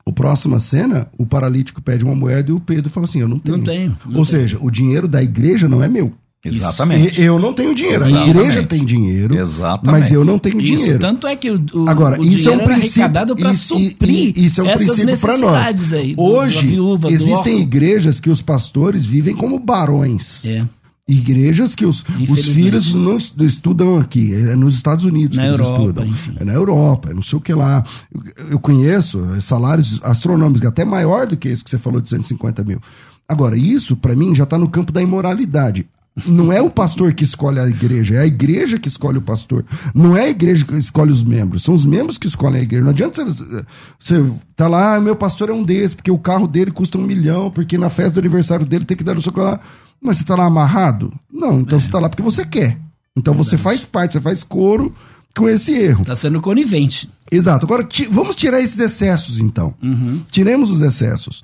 [0.06, 3.40] o próxima cena, o paralítico pede uma moeda e o Pedro fala assim: Eu não
[3.40, 3.58] tenho.
[3.58, 3.98] Não tenho.
[4.06, 4.26] Não Ou tenho.
[4.26, 6.14] seja, o dinheiro da igreja não é meu.
[6.44, 7.22] Exatamente.
[7.22, 8.04] Eu não tenho dinheiro.
[8.04, 8.38] Exatamente.
[8.38, 9.38] A igreja tem dinheiro.
[9.38, 10.02] Exatamente.
[10.02, 11.00] Mas eu não tenho isso, dinheiro.
[11.00, 14.64] Tanto é que o, o Agora, o isso é um princípio para suprir isso é
[14.64, 15.94] um princípio para nós.
[15.94, 20.44] Aí, Hoje viúva, existem igrejas que os pastores vivem como barões.
[20.46, 20.66] É.
[21.08, 25.70] Igrejas que os, os filhos não estudam aqui, é nos Estados Unidos na que Europa,
[25.70, 26.06] eles estudam.
[26.08, 26.36] Enfim.
[26.40, 27.84] É na Europa, é não sei o que lá.
[28.14, 32.64] Eu, eu conheço salários astronômicos, até maior do que esse que você falou de 150
[32.64, 32.80] mil.
[33.28, 35.88] Agora, isso, para mim, já está no campo da imoralidade.
[36.28, 39.66] Não é o pastor que escolhe a igreja, é a igreja que escolhe o pastor.
[39.96, 42.84] Não é a igreja que escolhe os membros, são os membros que escolhem a igreja.
[42.84, 43.66] Não adianta você,
[43.98, 47.04] você tá lá, ah, meu pastor é um desses, porque o carro dele custa um
[47.04, 49.62] milhão, porque na festa do aniversário dele tem que dar o seu lá.
[50.02, 51.14] Mas você está lá amarrado?
[51.32, 51.82] Não, então é.
[51.82, 52.78] você está lá porque você quer.
[53.16, 53.50] Então Verdade.
[53.50, 54.96] você faz parte, você faz coro
[55.36, 56.02] com esse erro.
[56.02, 57.10] Está sendo conivente.
[57.32, 57.66] Exato.
[57.66, 59.74] Agora, vamos tirar esses excessos, então.
[59.82, 60.24] Uhum.
[60.30, 61.44] Tiremos os excessos.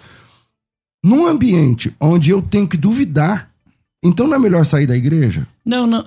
[1.04, 3.50] Num ambiente onde eu tenho que duvidar,
[4.04, 5.48] então não é melhor sair da igreja?
[5.64, 6.04] Não, não.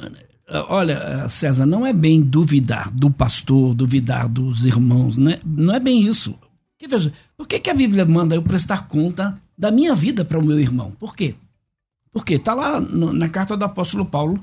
[0.69, 5.39] Olha, César, não é bem duvidar do pastor, duvidar dos irmãos, né?
[5.45, 6.35] não é bem isso.
[6.77, 10.39] Porque, veja, por que, que a Bíblia manda eu prestar conta da minha vida para
[10.39, 10.93] o meu irmão?
[10.99, 11.35] Por quê?
[12.13, 14.43] Porque está lá no, na carta do apóstolo Paulo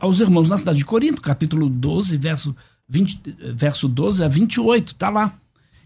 [0.00, 2.56] aos irmãos na cidade de Corinto, capítulo 12, verso,
[2.88, 5.34] 20, verso 12 a 28, está lá.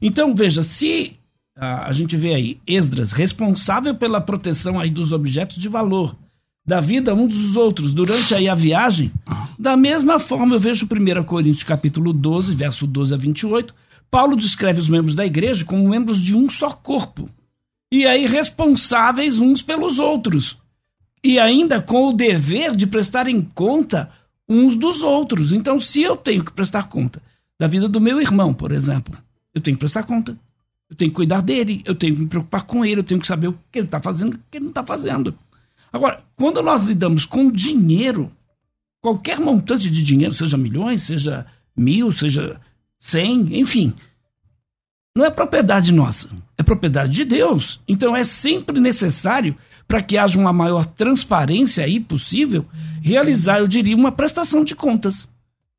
[0.00, 1.16] Então, veja, se
[1.56, 6.16] a, a gente vê aí Esdras responsável pela proteção aí dos objetos de valor
[6.64, 9.12] da vida uns dos outros durante aí a viagem,
[9.58, 13.74] da mesma forma eu vejo 1 Coríntios capítulo 12, verso 12 a 28,
[14.10, 17.30] Paulo descreve os membros da igreja como membros de um só corpo,
[17.92, 20.58] e aí responsáveis uns pelos outros
[21.22, 24.10] e ainda com o dever de prestarem conta
[24.48, 25.52] uns dos outros.
[25.52, 27.20] Então, se eu tenho que prestar conta
[27.58, 29.16] da vida do meu irmão, por exemplo,
[29.54, 30.38] eu tenho que prestar conta.
[30.88, 33.26] Eu tenho que cuidar dele, eu tenho que me preocupar com ele, eu tenho que
[33.26, 35.36] saber o que ele está fazendo e o que ele não está fazendo.
[35.92, 38.30] Agora, quando nós lidamos com dinheiro,
[39.00, 42.60] qualquer montante de dinheiro, seja milhões, seja mil, seja
[42.98, 43.92] cem, enfim,
[45.16, 47.80] não é propriedade nossa, é propriedade de Deus.
[47.88, 52.64] Então é sempre necessário para que haja uma maior transparência aí possível,
[53.00, 55.28] realizar, eu diria, uma prestação de contas.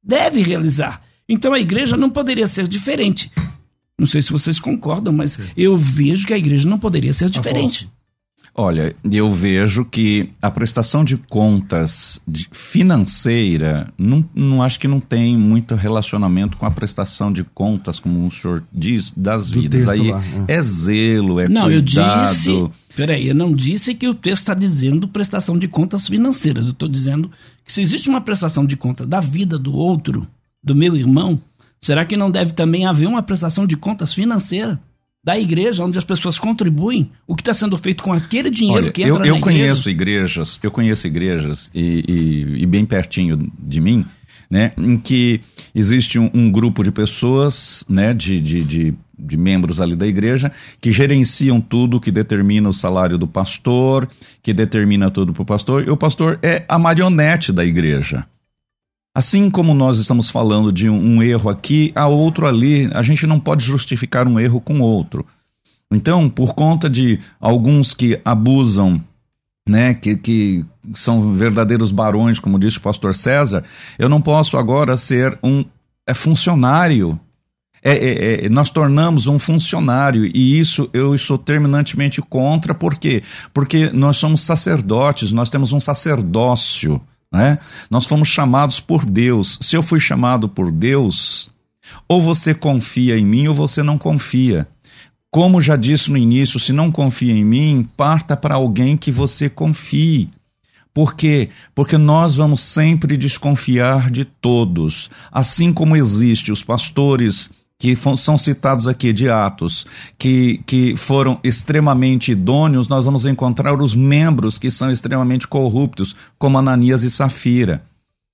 [0.02, 1.02] Deve realizar.
[1.28, 3.30] Então a igreja não poderia ser diferente.
[4.00, 5.44] Não sei se vocês concordam, mas Sim.
[5.58, 7.90] eu vejo que a igreja não poderia ser diferente.
[8.60, 15.00] Olha, eu vejo que a prestação de contas de financeira não, não acho que não
[15.00, 19.88] tem muito relacionamento com a prestação de contas, como o senhor diz, das Do vidas.
[19.88, 20.56] Aí lá, é.
[20.56, 20.62] é.
[20.64, 21.72] zelo, é não, cuidado.
[21.72, 21.82] Eu
[22.32, 26.66] disse, peraí, eu não disse que o texto está dizendo prestação de contas financeiras.
[26.66, 27.30] Eu estou dizendo
[27.64, 30.28] que se existe uma prestação de conta da vida do outro,
[30.64, 31.40] do meu irmão,
[31.80, 34.80] será que não deve também haver uma prestação de contas financeira?
[35.28, 38.92] Da igreja, onde as pessoas contribuem, o que está sendo feito com aquele dinheiro Olha,
[38.94, 40.22] que entra eu, eu na conheço igreja.
[40.22, 44.06] igrejas, eu conheço igrejas e, e, e, bem pertinho de mim,
[44.50, 45.42] né, em que
[45.76, 50.50] existe um, um grupo de pessoas, né, de, de, de, de, membros ali da igreja,
[50.80, 54.08] que gerenciam tudo, que determina o salário do pastor,
[54.42, 58.26] que determina tudo para o pastor, e o pastor é a marionete da igreja.
[59.18, 63.40] Assim como nós estamos falando de um, erro aqui, há outro ali, a gente não
[63.40, 65.26] pode justificar um erro com outro.
[65.92, 69.04] Então, por conta de alguns que abusam
[69.68, 73.64] né, que, que são verdadeiros barões, como disse o pastor César,
[73.98, 75.66] eu não posso agora ser um
[76.06, 77.20] é, funcionário.
[77.82, 83.24] É, é, é, nós tornamos um funcionário e isso eu estou terminantemente contra, por quê?
[83.52, 87.02] Porque nós somos sacerdotes, nós temos um sacerdócio,
[87.32, 87.58] né?
[87.90, 89.58] nós fomos chamados por Deus.
[89.62, 91.50] Se eu fui chamado por Deus,
[92.08, 94.68] ou você confia em mim ou você não confia.
[95.30, 99.50] Como já disse no início, se não confia em mim, parta para alguém que você
[99.50, 100.30] confie.
[100.94, 101.50] Por quê?
[101.76, 105.12] Porque nós vamos sempre desconfiar de todos.
[105.32, 109.86] Assim como existe os pastores que são citados aqui de Atos,
[110.18, 116.58] que, que foram extremamente idôneos, nós vamos encontrar os membros que são extremamente corruptos, como
[116.58, 117.84] Ananias e Safira.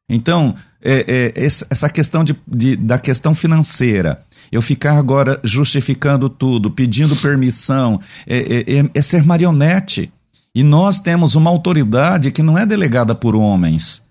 [0.09, 6.71] Então, é, é, essa questão de, de, da questão financeira, eu ficar agora justificando tudo,
[6.71, 10.11] pedindo permissão, é, é, é, é ser marionete.
[10.55, 14.03] E nós temos uma autoridade que não é delegada por homens.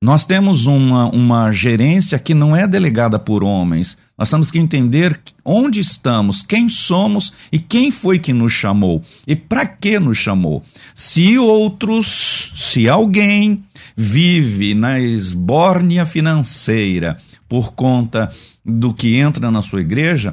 [0.00, 3.98] Nós temos uma, uma gerência que não é delegada por homens.
[4.16, 9.34] Nós temos que entender onde estamos, quem somos e quem foi que nos chamou e
[9.34, 10.62] para que nos chamou.
[10.94, 13.64] Se outros, se alguém
[13.96, 18.30] vive na esbórnia financeira por conta
[18.64, 20.32] do que entra na sua igreja,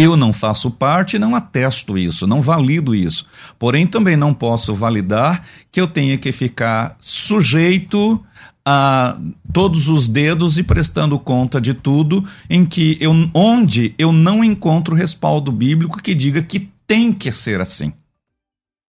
[0.00, 3.26] eu não faço parte, não atesto isso, não valido isso.
[3.58, 8.22] Porém, também não posso validar que eu tenha que ficar sujeito
[8.64, 9.16] a
[9.52, 14.94] todos os dedos e prestando conta de tudo em que eu, onde eu não encontro
[14.94, 17.92] respaldo bíblico que diga que tem que ser assim.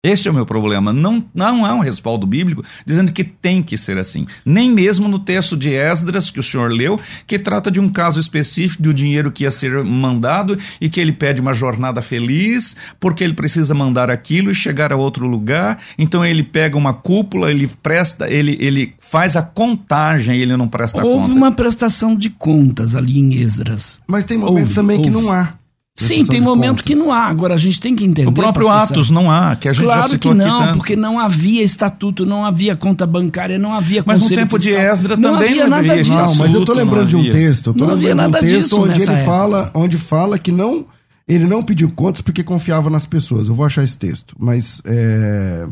[0.02, 0.94] Este é o meu problema.
[0.94, 4.26] Não, não há um respaldo bíblico dizendo que tem que ser assim.
[4.46, 8.18] Nem mesmo no texto de Esdras que o senhor leu, que trata de um caso
[8.18, 13.22] específico do dinheiro que ia ser mandado e que ele pede uma jornada feliz, porque
[13.22, 15.78] ele precisa mandar aquilo e chegar a outro lugar.
[15.98, 20.66] Então ele pega uma cúpula, ele presta, ele, ele faz a contagem e ele não
[20.66, 21.28] presta Houve conta.
[21.28, 24.00] Houve uma prestação de contas ali em Esdras.
[24.06, 25.10] Mas tem momentos também houve.
[25.10, 25.59] que não há.
[25.96, 26.84] Sim, tem momento contas.
[26.86, 27.26] que não há.
[27.26, 28.28] Agora a gente tem que entender.
[28.28, 30.78] O próprio Atos não há, que a gente claro já citou que não, aqui tanto.
[30.78, 34.80] porque não havia estatuto, não havia conta bancária, não havia Mas no tempo fiscal.
[34.80, 36.14] de Esdra não também havia não nada havia disso.
[36.14, 37.32] Não, mas eu tô lembrando de um havia.
[37.32, 39.98] texto, eu tô Não havia lembrando de um nada texto disso onde ele fala, onde
[39.98, 40.86] fala que não
[41.28, 43.48] ele não pediu contas porque confiava nas pessoas.
[43.48, 45.66] Eu vou achar esse texto, mas é,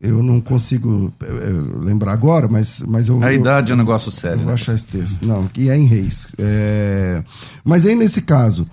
[0.00, 3.22] eu não consigo é, lembrar agora, mas, mas eu.
[3.22, 4.38] A eu, idade é um negócio sério.
[4.38, 4.54] Eu vou né?
[4.54, 5.24] achar esse texto.
[5.24, 6.26] Não, que é em Reis.
[6.36, 7.22] É,
[7.64, 8.66] mas aí nesse caso,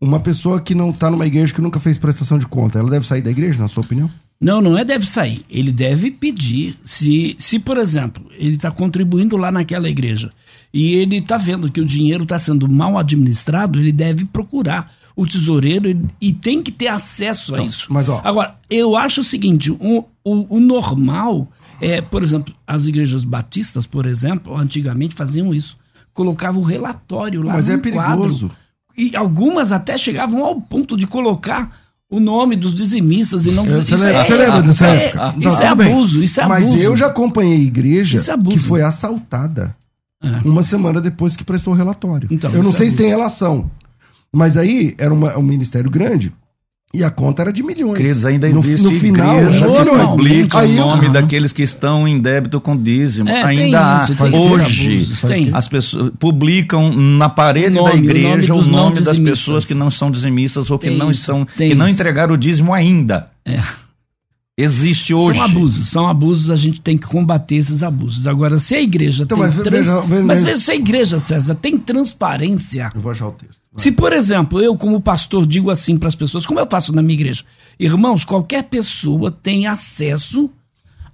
[0.00, 3.06] uma pessoa que não está numa igreja que nunca fez prestação de conta, ela deve
[3.06, 4.10] sair da igreja, na sua opinião?
[4.40, 5.40] Não, não é deve sair.
[5.50, 6.76] Ele deve pedir.
[6.84, 10.30] Se, se por exemplo, ele está contribuindo lá naquela igreja
[10.72, 15.26] e ele está vendo que o dinheiro está sendo mal administrado, ele deve procurar o
[15.26, 17.92] tesoureiro e, e tem que ter acesso a Então, isso.
[17.92, 21.48] mas, ó- Agora, eu acho o seguinte: o, o, o normal
[21.80, 25.76] é, por exemplo, as igrejas batistas, por exemplo, antigamente faziam isso.
[26.14, 28.46] Colocavam o relatório lá Mas no é perigoso.
[28.48, 28.50] quadro.
[28.98, 31.70] E algumas até chegavam ao ponto de colocar
[32.10, 35.28] o nome dos dizimistas e não dos Você isso lembra, é- lembra dessa é- época?
[35.28, 35.92] Isso Então, é tudo bem.
[35.92, 36.60] abuso, isso é abuso.
[36.72, 39.76] Mas eu já acompanhei igreja Isso é que foi assaltada
[40.22, 40.40] É.
[40.44, 42.28] uma semana depois que prestou o relatório.
[42.30, 43.70] Então, eu não isso sei é se tem relação.
[44.32, 46.32] Mas aí era uma- um ministério grande
[46.94, 47.96] e a conta era de milhões.
[47.96, 50.10] Queridos, ainda No- existe no, final, igreja que milhões.
[50.10, 53.28] publica Aí o nome daqueles que estão em débito com dízimo.
[53.28, 54.04] É, tem ainda há.
[54.04, 55.12] isso, tem Hoje,
[55.52, 59.04] as pessoas publicam na parede O nome, da o igreja nome o nome, não das
[59.04, 59.38] dizimistas.
[59.38, 61.94] pessoas que não são dizimistas ou que Tem não isso, estão, que não isso.
[61.94, 63.28] entregaram o dízimo ainda.
[63.44, 63.60] É.
[64.60, 65.38] Existe hoje.
[65.38, 68.26] São abusos, são abusos, a gente tem que combater esses abusos.
[68.26, 69.86] Agora, se a igreja Então, tem mas trans...
[69.86, 72.90] veja- veja- mas veja se a igreja, César, tem transparência.
[72.92, 73.60] Eu vou achar o texto.
[73.72, 73.82] Vai.
[73.82, 77.00] Se, por exemplo, eu, como pastor, digo assim para as pessoas, como eu faço na
[77.02, 77.44] minha igreja,
[77.78, 80.50] irmãos, qualquer pessoa tem acesso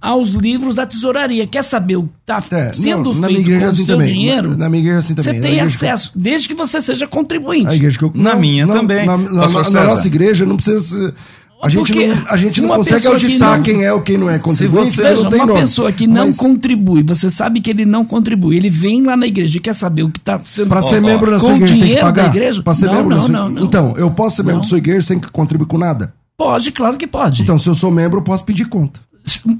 [0.01, 1.47] aos livros da tesouraria.
[1.47, 4.13] Quer saber o que está É, sendo não, feito igreja com o assim seu também.
[4.13, 4.49] dinheiro?
[4.51, 5.33] Na, na minha igreja assim também.
[5.35, 7.79] Você tem igreja que acesso, desde que você seja contribuinte.
[7.79, 9.05] Que eu, Na minha também.
[9.05, 10.81] Na, na- na nossa igreja não precisa.
[10.81, 11.13] ser-
[11.63, 14.01] A gente Porque não, a gente não consegue pessoa que auditar não- quem é ou
[14.01, 14.89] quem não é contribuinte.
[14.91, 15.59] você- porque Veja, não tem uma nome.
[15.61, 19.25] pessoa que não Mas contribui, você sabe que ele não contribui, ele vem lá na
[19.25, 21.73] igreja e quer saber o que está sendo Pra ser membro da com sua igreja
[21.73, 22.27] tem que dinheiro da pagar?
[22.27, 22.61] igreja?
[22.61, 23.31] Pra ser Não, membro da não, sua...
[23.31, 23.63] não, não.
[23.63, 26.13] Então, eu posso ser membro da sua igreja sem contribuir com nada?
[26.37, 27.41] Pode, claro que pode.
[27.41, 28.99] Então, se eu sou membro, eu posso pedir conta.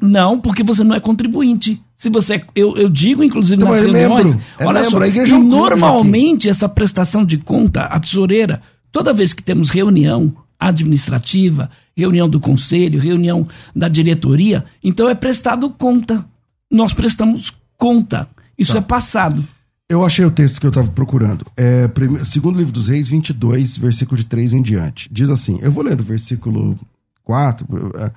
[0.01, 1.81] Não, porque você não é contribuinte.
[1.97, 5.03] Se você, eu, eu digo, inclusive, Então, nas é reuniões, membro, é olha membro, só,
[5.03, 9.41] a igreja que é um normalmente essa prestação de conta, a tesoureira, toda vez que
[9.41, 10.31] temos reunião
[10.67, 16.25] administrativa, reunião do conselho, reunião da diretoria, então é prestado conta.
[16.71, 18.27] Nós prestamos conta.
[18.57, 18.79] Isso Tá.
[18.79, 19.43] é passado.
[19.87, 21.45] Eu achei o texto que eu estava procurando.
[21.55, 25.07] É, prime- segundo livro dos Reis, 22, versículo de 3 em diante.
[25.11, 26.79] Diz assim: eu vou lendo o versículo
[27.23, 27.67] 4.
[27.95, 28.11] é,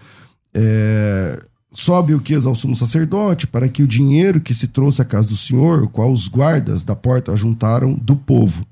[0.54, 5.04] é, Sobe o Quias ao sumo sacerdote para que o dinheiro que se trouxe à
[5.04, 8.66] casa do Senhor, o qual os guardas da porta ajuntaram do povo,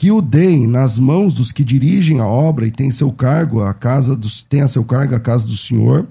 [0.00, 3.74] que o deem nas mãos dos que dirigem a obra e têm seu cargo a
[3.74, 6.08] casa dos, tem a seu cargo a casa do Senhor,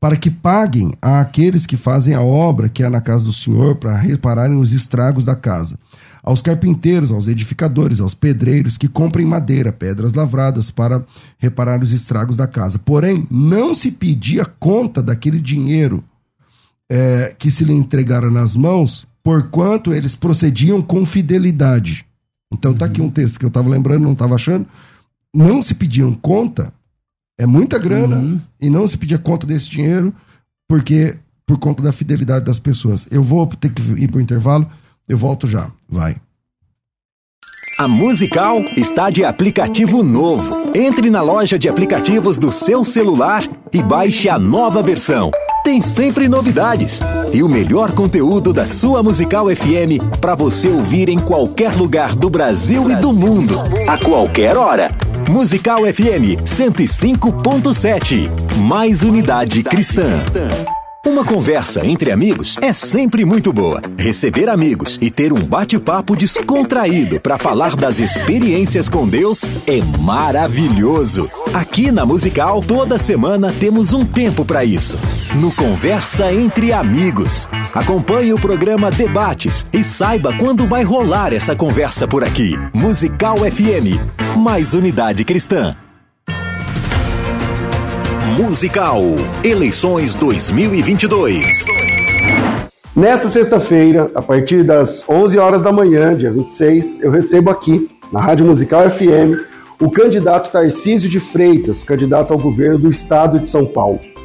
[0.00, 3.94] para que paguem àqueles que fazem a obra que é na casa do Senhor, para
[3.94, 5.78] repararem os estragos da casa.
[6.22, 11.04] Aos carpinteiros, aos edificadores, aos pedreiros que comprem madeira, pedras lavradas para
[11.36, 12.78] reparar os estragos da casa.
[12.78, 16.02] Porém, não se pedia conta daquele dinheiro
[16.90, 22.06] é, que se lhe entregaram nas mãos, porquanto eles procediam com fidelidade.
[22.52, 24.66] Então tá aqui um texto que eu estava lembrando, não estava achando.
[25.34, 26.72] Não se pediam conta,
[27.38, 28.40] é muita grana, Uhum.
[28.60, 30.14] e não se pedia conta desse dinheiro,
[30.68, 33.06] porque por conta da fidelidade das pessoas.
[33.10, 34.68] Eu vou ter que ir para o intervalo,
[35.08, 35.70] eu volto já.
[35.88, 36.16] Vai.
[37.78, 40.72] A Musical está de aplicativo novo.
[40.74, 45.30] Entre na loja de aplicativos do seu celular e baixe a nova versão.
[45.66, 47.00] Tem sempre novidades
[47.32, 52.30] e o melhor conteúdo da sua Musical FM para você ouvir em qualquer lugar do
[52.30, 53.56] Brasil e do mundo,
[53.88, 54.92] a qualquer hora.
[55.28, 58.30] Musical FM 105.7.
[58.60, 60.20] Mais unidade cristã.
[61.04, 63.82] Uma conversa entre amigos é sempre muito boa.
[63.98, 71.28] Receber amigos e ter um bate-papo descontraído para falar das experiências com Deus é maravilhoso.
[71.52, 74.96] Aqui na Musical, toda semana temos um tempo para isso.
[75.34, 77.48] No Conversa entre Amigos.
[77.74, 82.56] Acompanhe o programa Debates e saiba quando vai rolar essa conversa por aqui.
[82.72, 84.00] Musical FM.
[84.36, 85.76] Mais unidade cristã.
[88.38, 89.02] Musical.
[89.44, 91.64] Eleições 2022.
[92.94, 98.20] Nessa sexta-feira, a partir das 11 horas da manhã, dia 26, eu recebo aqui, na
[98.20, 99.44] Rádio Musical FM,
[99.78, 104.15] o candidato Tarcísio de Freitas, candidato ao governo do estado de São Paulo.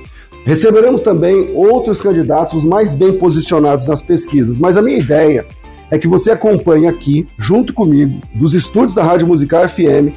[0.45, 5.45] Receberemos também outros candidatos mais bem posicionados nas pesquisas, mas a minha ideia
[5.91, 10.15] é que você acompanhe aqui, junto comigo, dos estúdios da Rádio Musical FM,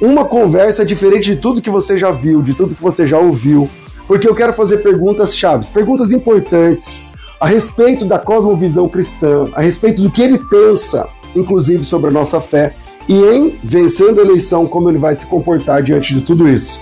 [0.00, 3.68] uma conversa diferente de tudo que você já viu, de tudo que você já ouviu,
[4.06, 7.02] porque eu quero fazer perguntas chaves, perguntas importantes
[7.40, 12.40] a respeito da cosmovisão cristã, a respeito do que ele pensa, inclusive sobre a nossa
[12.40, 12.74] fé,
[13.08, 16.80] e em vencendo a eleição, como ele vai se comportar diante de tudo isso.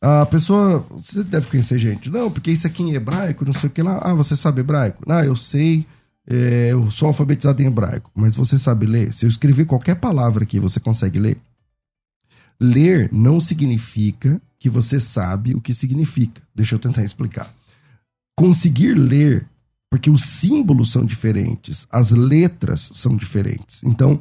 [0.00, 3.72] A pessoa, você deve conhecer gente, não, porque isso aqui em hebraico, não sei o
[3.72, 4.00] que lá.
[4.02, 5.02] Ah, você sabe hebraico?
[5.08, 5.86] Ah, eu sei,
[6.26, 9.14] é, eu sou alfabetizado em hebraico, mas você sabe ler?
[9.14, 11.38] Se eu escrever qualquer palavra aqui, você consegue ler?
[12.60, 16.42] Ler não significa que você sabe o que significa.
[16.54, 17.52] Deixa eu tentar explicar.
[18.36, 19.46] Conseguir ler
[19.94, 23.80] porque os símbolos são diferentes, as letras são diferentes.
[23.84, 24.18] Então,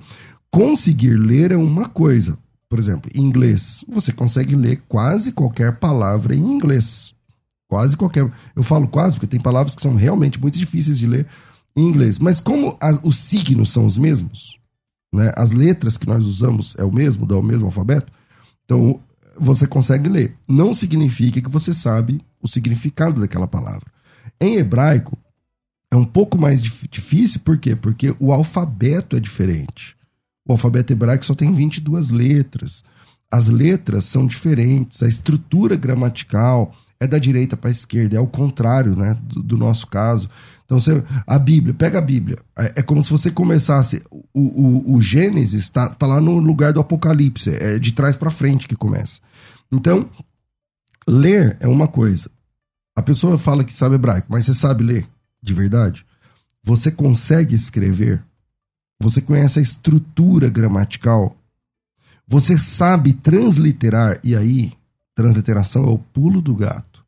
[0.52, 2.38] conseguir ler é uma coisa.
[2.70, 7.16] Por exemplo, em inglês, você consegue ler quase qualquer palavra em inglês.
[7.68, 8.32] Quase qualquer.
[8.56, 11.26] Eu falo quase porque tem palavras que são realmente muito difíceis de ler
[11.76, 12.20] em inglês.
[12.20, 14.60] Mas como as, os signos são os mesmos,
[15.12, 15.32] né?
[15.36, 18.14] as letras que nós usamos é o mesmo, dá o mesmo alfabeto,
[18.64, 19.02] então
[19.40, 20.38] você consegue ler.
[20.48, 23.92] Não significa que você sabe o significado daquela palavra.
[24.40, 25.18] Em hebraico,
[25.94, 27.76] é um pouco mais dif difícil, por quê?
[27.76, 29.96] Porque o alfabeto é diferente.
[30.44, 32.84] O alfabeto hebraico só tem 22 letras.
[33.32, 38.26] As letras são diferentes, a estrutura gramatical é da direita para a esquerda, é o
[38.26, 40.28] contrário, né, do, do nosso caso.
[40.66, 42.40] Então, você, a Bíblia, pega a Bíblia.
[42.58, 44.02] É, é como se você começasse.
[44.34, 47.52] O, o, o Gênesis está tá lá no lugar do Apocalipse.
[47.52, 49.20] É de trás para frente que começa.
[49.72, 50.10] Então,
[51.08, 52.32] ler é uma coisa.
[52.98, 55.13] A pessoa fala que sabe hebraico, mas você sabe ler
[55.44, 56.06] de verdade?
[56.64, 58.24] Você consegue escrever?
[59.02, 61.36] Você conhece a estrutura gramatical?
[62.26, 64.20] Você sabe transliterar?
[64.24, 64.72] E aí,
[65.14, 67.04] transliteração é o pulo do gato.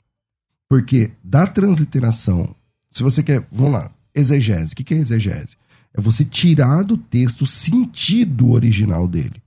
[0.67, 2.53] Porque da transliteração
[2.95, 4.71] se você quer, vamos lá, exegese.
[4.71, 5.57] O que é exegese?
[5.93, 9.43] É você tirar do texto o sentido original dele.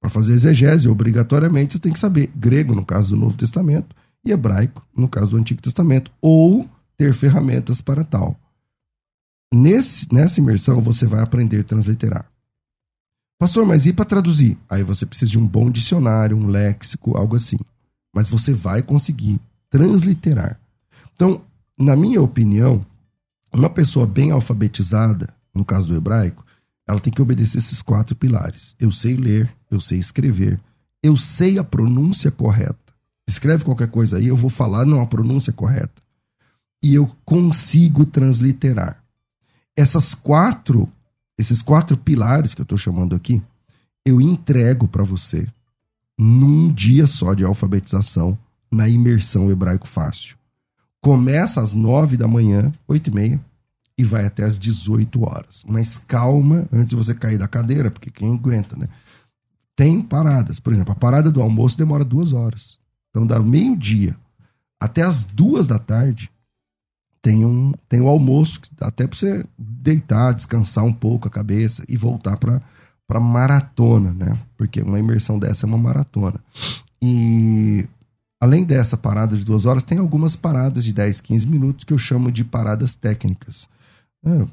[0.00, 3.94] Para fazer exegese, obrigatoriamente você tem que saber grego, no caso do Novo Testamento,
[4.24, 6.68] e hebraico, no caso do Antigo Testamento, ou
[7.02, 8.38] ter ferramentas para tal.
[9.52, 12.30] Nesse, nessa imersão, você vai aprender a transliterar.
[13.40, 14.56] Pastor, mas e para traduzir?
[14.70, 17.58] Aí você precisa de um bom dicionário, um léxico, algo assim.
[18.14, 20.60] Mas você vai conseguir transliterar.
[21.12, 21.42] Então,
[21.76, 22.86] na minha opinião,
[23.52, 26.46] uma pessoa bem alfabetizada, no caso do hebraico,
[26.86, 28.76] ela tem que obedecer esses quatro pilares.
[28.78, 30.60] Eu sei ler, eu sei escrever,
[31.02, 32.78] eu sei a pronúncia correta.
[33.28, 36.00] Escreve qualquer coisa aí, eu vou falar não a pronúncia correta.
[36.82, 39.02] E eu consigo transliterar.
[39.76, 40.90] Essas quatro,
[41.38, 43.42] esses quatro pilares que eu estou chamando aqui,
[44.04, 45.46] eu entrego para você
[46.18, 48.38] num dia só de alfabetização
[48.70, 50.36] na imersão hebraico fácil.
[51.00, 53.40] Começa às 9 da manhã, 8 e meia,
[53.98, 55.64] e vai até às 18 horas.
[55.66, 58.88] Mas calma antes de você cair da cadeira, porque quem aguenta, né?
[59.76, 60.60] Tem paradas.
[60.60, 62.78] Por exemplo, a parada do almoço demora duas horas.
[63.10, 64.16] Então, da meio-dia
[64.80, 66.30] até as duas da tarde,
[67.22, 71.96] tem um tem o almoço, até para você deitar, descansar um pouco a cabeça e
[71.96, 72.60] voltar para
[73.06, 74.38] para maratona, né?
[74.56, 76.40] Porque uma imersão dessa é uma maratona.
[77.00, 77.86] E
[78.42, 81.98] Além dessa parada de duas horas, tem algumas paradas de 10, 15 minutos que eu
[81.98, 83.68] chamo de paradas técnicas.
[84.26, 84.46] É,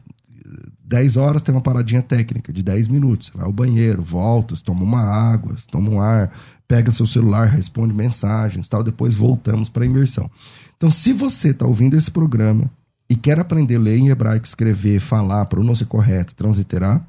[0.89, 3.27] 10 horas tem uma paradinha técnica de 10 minutos.
[3.27, 6.33] Você vai ao banheiro, volta, toma uma água, toma um ar,
[6.67, 8.83] pega seu celular, responde mensagens, tal.
[8.83, 10.29] Depois voltamos para a imersão.
[10.75, 12.71] Então, se você está ouvindo esse programa
[13.07, 17.07] e quer aprender a ler em hebraico, escrever, falar, pronúncia correta, transliterar,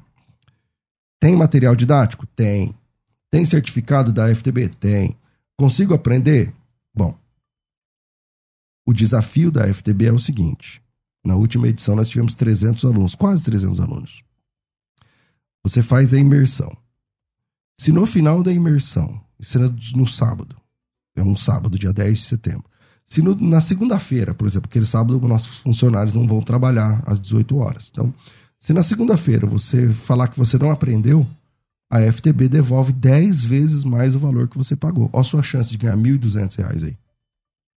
[1.19, 2.27] tem material didático?
[2.35, 2.75] Tem.
[3.31, 4.69] Tem certificado da FTB?
[4.69, 5.17] Tem.
[5.57, 6.53] Consigo aprender?
[6.95, 7.17] Bom,
[8.85, 10.83] o desafio da FTB é o seguinte:
[11.23, 14.23] na última edição nós tivemos 300 alunos, quase 300 alunos.
[15.63, 16.75] Você faz a imersão.
[17.77, 19.61] Se no final da imersão, isso é
[19.95, 20.55] no sábado,
[21.15, 22.65] é um sábado, dia 10 de setembro.
[23.03, 27.57] Se no, na segunda-feira, por exemplo, aquele sábado nossos funcionários não vão trabalhar às 18
[27.57, 27.89] horas.
[27.91, 28.13] Então,
[28.59, 31.25] se na segunda-feira você falar que você não aprendeu,
[31.89, 35.09] a FTB devolve 10 vezes mais o valor que você pagou.
[35.11, 36.97] Olha a sua chance de ganhar R$ 1.200 aí.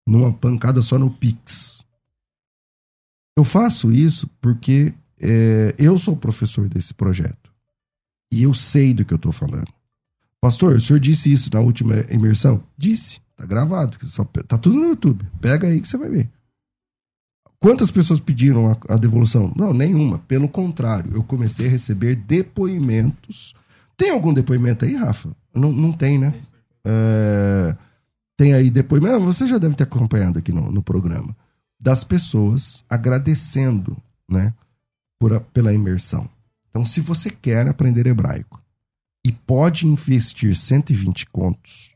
[0.06, 1.83] Numa pancada só no Pix.
[3.38, 7.52] Eu faço isso porque é, eu sou professor desse projeto.
[8.32, 9.72] E eu sei do que eu estou falando.
[10.42, 12.64] Pastor, o senhor disse isso na última imersão?
[12.78, 13.22] Disse.
[13.36, 13.98] Tá gravado.
[14.08, 15.26] Só, tá tudo no YouTube.
[15.40, 16.30] Pega aí que você vai ver.
[17.60, 19.54] Quantas pessoas pediram a, a devolução?
[19.56, 20.20] Não, nenhuma.
[20.20, 23.56] Pelo contrário, eu comecei a receber depoimentos
[23.96, 25.30] tem algum depoimento aí, Rafa?
[25.54, 26.34] Não, não tem, né?
[26.84, 27.76] É,
[28.36, 29.20] tem aí depoimento.
[29.22, 31.36] Você já deve ter acompanhado aqui no, no programa.
[31.84, 34.54] Das pessoas agradecendo, né?
[35.20, 36.30] Por, pela imersão.
[36.70, 38.64] Então, se você quer aprender hebraico
[39.22, 41.94] e pode investir 120 contos,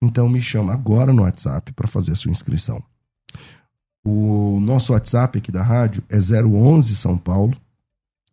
[0.00, 2.80] então me chama agora no WhatsApp para fazer a sua inscrição.
[4.04, 7.60] O nosso WhatsApp aqui da rádio é 011 São Paulo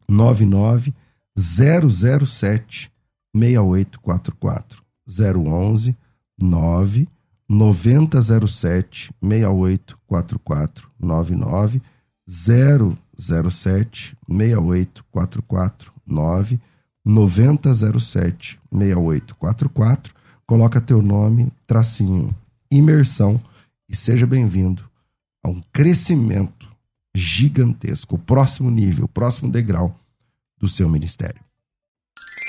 [0.08, 0.94] 99
[1.36, 2.92] 007
[3.36, 5.98] 6844 011
[6.38, 7.08] 9
[7.54, 11.82] 9007 6844 99
[12.28, 16.60] 007 6844 9
[17.06, 22.36] 9007 6844 coloca teu nome, tracinho,
[22.72, 23.40] imersão
[23.88, 24.84] e seja bem-vindo
[25.44, 26.68] a um crescimento
[27.16, 30.00] gigantesco, o próximo nível, o próximo degrau
[30.58, 31.43] do seu ministério.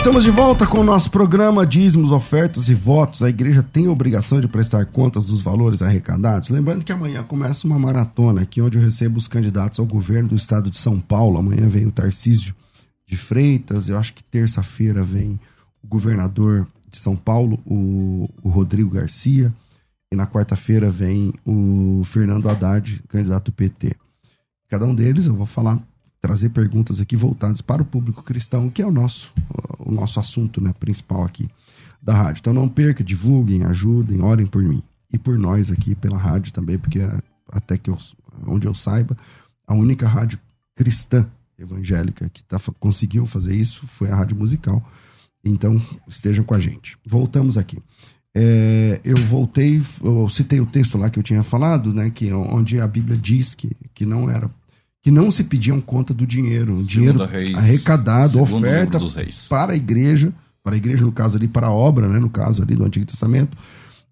[0.00, 3.22] Estamos de volta com o nosso programa Dízimos, Ofertas e Votos.
[3.22, 6.48] A igreja tem a obrigação de prestar contas dos valores arrecadados.
[6.48, 10.34] Lembrando que amanhã começa uma maratona aqui, onde eu recebo os candidatos ao governo do
[10.34, 11.36] estado de São Paulo.
[11.36, 12.54] Amanhã vem o Tarcísio
[13.06, 13.90] de Freitas.
[13.90, 15.38] Eu acho que terça-feira vem
[15.84, 19.52] o governador de São Paulo, o, o Rodrigo Garcia.
[20.10, 23.94] E na quarta-feira vem o Fernando Haddad, candidato do PT.
[24.66, 25.78] Cada um deles eu vou falar
[26.20, 29.32] trazer perguntas aqui voltadas para o público cristão, que é o nosso,
[29.90, 31.48] o nosso assunto né, principal aqui
[32.02, 32.40] da rádio.
[32.40, 34.82] Então não perca, divulguem, ajudem, orem por mim.
[35.12, 37.00] E por nós aqui pela rádio também, porque
[37.50, 37.98] até que eu,
[38.46, 39.16] onde eu saiba,
[39.66, 40.38] a única rádio
[40.74, 41.28] cristã
[41.58, 44.82] evangélica que tá, conseguiu fazer isso foi a rádio musical.
[45.44, 46.96] Então estejam com a gente.
[47.04, 47.78] Voltamos aqui.
[48.34, 52.80] É, eu voltei, eu citei o texto lá que eu tinha falado, né, que onde
[52.80, 54.48] a Bíblia diz que, que não era
[55.02, 58.98] que não se pediam conta do dinheiro, o dinheiro reis, arrecadado, oferta
[59.48, 60.32] para a igreja,
[60.62, 63.06] para a igreja no caso ali, para a obra, né, no caso ali do Antigo
[63.06, 63.56] Testamento,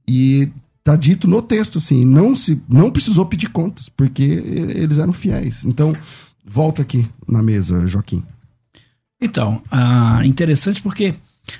[0.08, 0.48] e
[0.82, 5.64] tá dito no texto assim, não se não precisou pedir contas, porque eles eram fiéis.
[5.66, 5.94] Então,
[6.44, 8.22] volta aqui na mesa, Joaquim.
[9.20, 11.14] Então, ah, interessante porque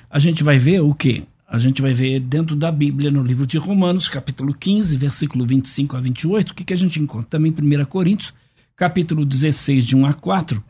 [0.09, 1.23] a gente vai ver o que?
[1.47, 5.97] A gente vai ver dentro da Bíblia, no livro de Romanos, capítulo 15, versículo 25
[5.97, 7.27] a 28, o que, que a gente encontra?
[7.27, 8.33] Também em 1 Coríntios,
[8.79, 10.63] capítulo 16, de 1 a 4,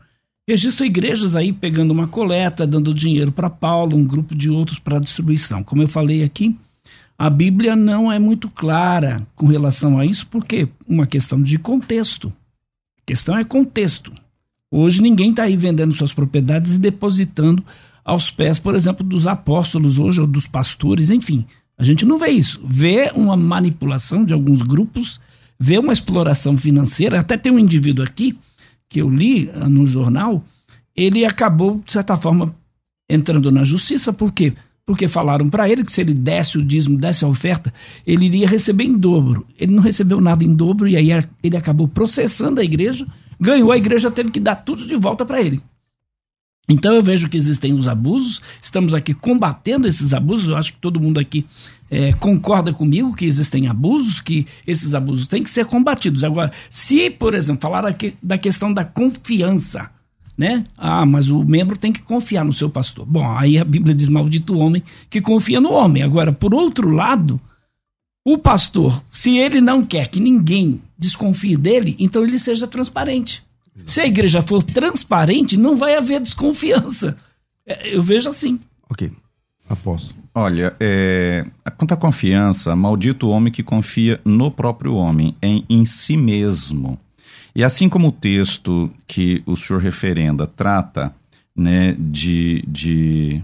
[0.46, 4.98] registra igrejas aí pegando uma coleta, dando dinheiro para Paulo, um grupo de outros para
[4.98, 5.62] distribuição.
[5.62, 6.58] Como eu falei aqui,
[7.16, 12.32] a Bíblia não é muito clara com relação a isso, porque uma questão de contexto.
[12.98, 14.12] A questão é contexto.
[14.72, 17.64] Hoje ninguém está aí vendendo suas propriedades e depositando
[18.04, 21.46] aos pés, por exemplo, dos apóstolos hoje, ou dos pastores, enfim.
[21.78, 22.60] A gente não vê isso.
[22.64, 25.20] Vê uma manipulação de alguns grupos
[25.60, 27.20] vê uma exploração financeira.
[27.20, 28.38] Até tem um indivíduo aqui,
[28.88, 30.42] que eu li ah, no jornal,
[30.96, 32.54] ele acabou, de certa forma,
[33.08, 34.54] entrando na justiça, por quê?
[34.86, 37.72] Porque falaram para ele que se ele desse o dízimo, desse a oferta,
[38.06, 39.46] ele iria receber em dobro.
[39.58, 41.10] Ele não recebeu nada em dobro e aí
[41.42, 43.06] ele acabou processando a igreja,
[43.38, 45.60] ganhou, a igreja teve que dar tudo de volta para ele.
[46.68, 50.78] Então eu vejo que existem os abusos, estamos aqui combatendo esses abusos, eu acho que
[50.78, 51.44] todo mundo aqui
[51.90, 56.22] é, concorda comigo que existem abusos, que esses abusos têm que ser combatidos.
[56.22, 59.90] Agora, se, por exemplo, falar aqui da questão da confiança,
[60.38, 60.64] né?
[60.78, 63.04] Ah, mas o membro tem que confiar no seu pastor.
[63.04, 66.02] Bom, aí a Bíblia diz maldito homem que confia no homem.
[66.02, 67.40] Agora, por outro lado,
[68.24, 73.42] o pastor, se ele não quer que ninguém desconfie dele, então ele seja transparente.
[73.86, 77.16] Se a igreja for transparente, não vai haver desconfiança.
[77.66, 78.60] É, eu vejo assim.
[78.90, 79.10] Ok.
[79.68, 80.19] Aposto.
[80.34, 81.44] Olha, é,
[81.76, 86.98] quanto à confiança, maldito o homem que confia no próprio homem, em, em si mesmo.
[87.54, 91.12] E assim como o texto que o senhor referenda trata
[91.54, 93.42] né, de, de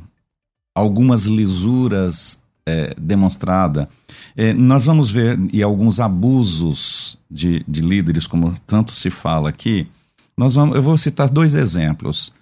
[0.74, 3.88] algumas lisuras é, demonstradas,
[4.36, 9.88] é, nós vamos ver e alguns abusos de, de líderes, como tanto se fala aqui.
[10.36, 12.32] Nós vamos, eu vou citar dois exemplos.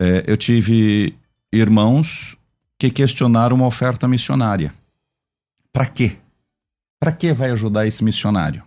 [0.00, 1.14] É, eu tive
[1.52, 2.36] irmãos
[2.82, 4.74] que questionaram uma oferta missionária.
[5.72, 6.16] Para quê?
[6.98, 8.64] Para que vai ajudar esse missionário?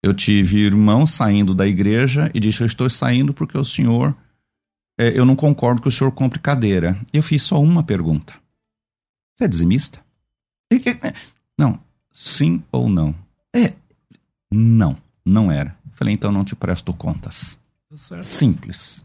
[0.00, 4.14] Eu tive irmão saindo da igreja e disse: Eu estou saindo porque o senhor.
[4.96, 6.96] É, eu não concordo que o senhor compre cadeira.
[7.12, 8.34] Eu fiz só uma pergunta:
[9.34, 9.98] Você é dizimista?
[11.58, 11.80] Não.
[12.12, 13.12] Sim ou não?
[13.52, 13.72] É.
[14.52, 15.76] Não, não era.
[15.94, 17.58] Falei, então não te presto contas.
[18.08, 19.04] Tá Simples.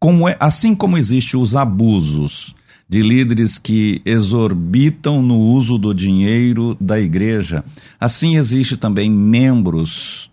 [0.00, 2.52] Como é, assim como existe os abusos
[2.94, 7.64] de líderes que exorbitam no uso do dinheiro da igreja.
[7.98, 10.30] Assim existe também membros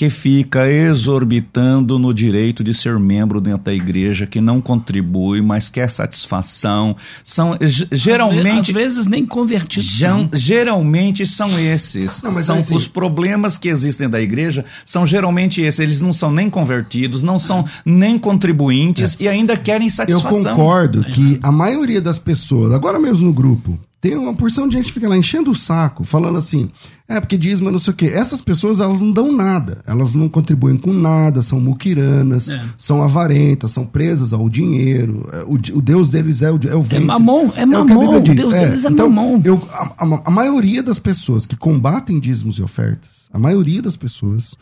[0.00, 5.68] que fica exorbitando no direito de ser membro dentro da igreja, que não contribui, mas
[5.68, 6.96] quer satisfação.
[7.22, 7.54] São
[7.92, 9.84] geralmente às vezes, nem convertidos.
[10.32, 12.22] geralmente são esses.
[12.22, 15.80] Não, são assim, os problemas que existem da igreja são geralmente esses.
[15.80, 19.24] Eles não são nem convertidos, não são nem contribuintes é.
[19.24, 20.52] e ainda querem satisfação.
[20.52, 24.76] Eu concordo que a maioria das pessoas, agora mesmo no grupo, tem uma porção de
[24.76, 26.70] gente que fica lá enchendo o saco, falando assim,
[27.06, 28.06] é porque dízimo não sei o quê.
[28.06, 29.82] Essas pessoas, elas não dão nada.
[29.86, 32.62] Elas não contribuem com nada, são muquiranas, é.
[32.78, 35.28] são avarentas, são presas ao dinheiro.
[35.32, 37.04] É, o, o Deus deles é o, é o ventre.
[37.04, 37.76] É mamon, é mamon.
[37.76, 38.36] É o, que a Bíblia diz.
[38.36, 39.42] Deus é, deles é então, mamon.
[39.44, 43.96] Eu, a, a, a maioria das pessoas que combatem dízimos e ofertas, a maioria das
[43.96, 44.56] pessoas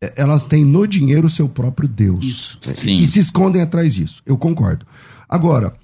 [0.00, 2.24] é, elas têm no dinheiro o seu próprio Deus.
[2.24, 2.58] Isso.
[2.70, 2.96] É, Sim.
[2.96, 4.22] E se escondem atrás disso.
[4.24, 4.86] Eu concordo.
[5.28, 5.74] Agora,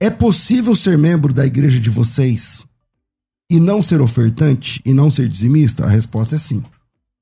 [0.00, 2.64] é possível ser membro da igreja de vocês
[3.50, 5.84] e não ser ofertante e não ser dizimista?
[5.84, 6.64] A resposta é sim.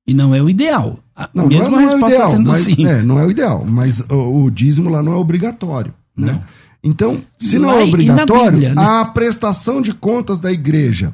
[0.06, 0.98] E não é o ideal.
[1.14, 2.86] A Não, mesma não é, não é o resposta ideal, sendo mas, sim.
[2.86, 6.32] é, não é o ideal, mas o, o dízimo lá não é obrigatório, né?
[6.32, 6.44] Não.
[6.82, 8.82] Então, se não Lá é obrigatório, Bíblia, né?
[8.82, 11.12] a prestação de contas da igreja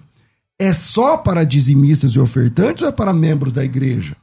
[0.58, 4.14] é só para dizimistas e ofertantes ou é para membros da igreja?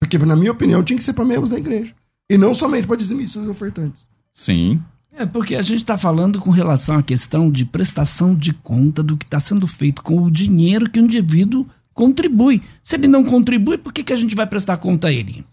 [0.00, 1.94] Porque, na minha opinião, tinha que ser para membros da igreja.
[2.28, 4.08] E não somente para dizimistas e ofertantes.
[4.34, 4.82] Sim.
[5.20, 9.18] É porque a gente está falando com relação à questão de prestação de conta do
[9.18, 12.62] que está sendo feito com o dinheiro que o indivíduo contribui.
[12.82, 15.44] Se ele não contribui, por que, que a gente vai prestar conta a ele?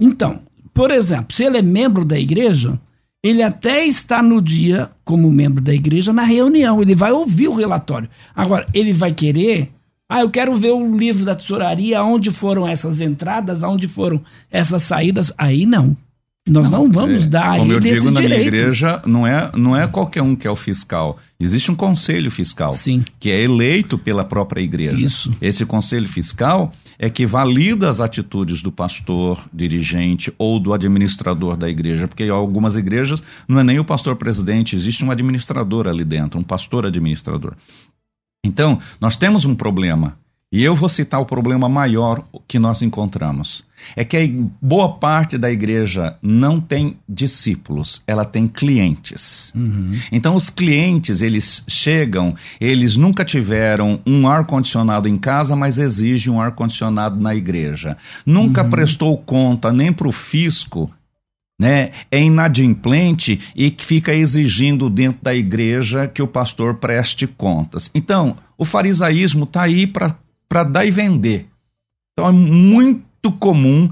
[0.00, 0.42] Então,
[0.72, 2.80] por exemplo, se ele é membro da igreja,
[3.20, 6.80] ele até está no dia, como membro da igreja, na reunião.
[6.80, 8.08] Ele vai ouvir o relatório.
[8.32, 9.72] Agora, ele vai querer.
[10.08, 14.84] Ah, eu quero ver o livro da tesouraria, aonde foram essas entradas, aonde foram essas
[14.84, 15.32] saídas.
[15.36, 15.96] Aí não.
[16.46, 19.76] Nós não, vamos É, dar a Como eu digo na minha igreja, não é, não
[19.76, 21.18] é qualquer um que é o fiscal.
[21.40, 23.04] Existe um conselho fiscal Sim.
[23.18, 25.04] que é eleito pela própria igreja.
[25.04, 25.36] Isso.
[25.40, 31.68] Esse conselho fiscal é que valida as atitudes do pastor, dirigente ou do administrador da
[31.68, 36.38] igreja, porque algumas igrejas não é nem o pastor presidente, existe um administrador ali dentro,
[36.38, 37.54] um pastor administrador.
[38.44, 40.16] Então, nós temos um problema.
[40.52, 43.64] E eu vou citar o problema maior que nós encontramos.
[43.96, 44.20] É que a
[44.62, 49.52] boa parte da igreja não tem discípulos, ela tem clientes.
[50.12, 56.40] Então os clientes, eles chegam, eles nunca tiveram um ar-condicionado em casa, mas exigem um
[56.40, 57.96] ar-condicionado na igreja.
[58.24, 60.90] Nunca prestou conta nem para o fisco
[61.58, 67.90] né, é inadimplente e que fica exigindo dentro da igreja que o pastor preste contas.
[67.94, 70.14] Então, o farisaísmo está aí para
[70.48, 71.46] dar e vender.
[72.12, 73.90] Então, é muito comum.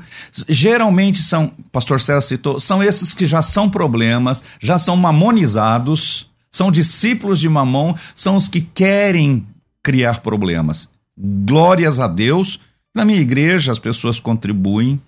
[0.49, 6.71] Geralmente são, pastor César citou, são esses que já são problemas, já são mamonizados, são
[6.71, 9.47] discípulos de mamon, são os que querem
[9.83, 10.89] criar problemas.
[11.17, 12.59] Glórias a Deus.
[12.95, 15.01] Na minha igreja, as pessoas contribuem,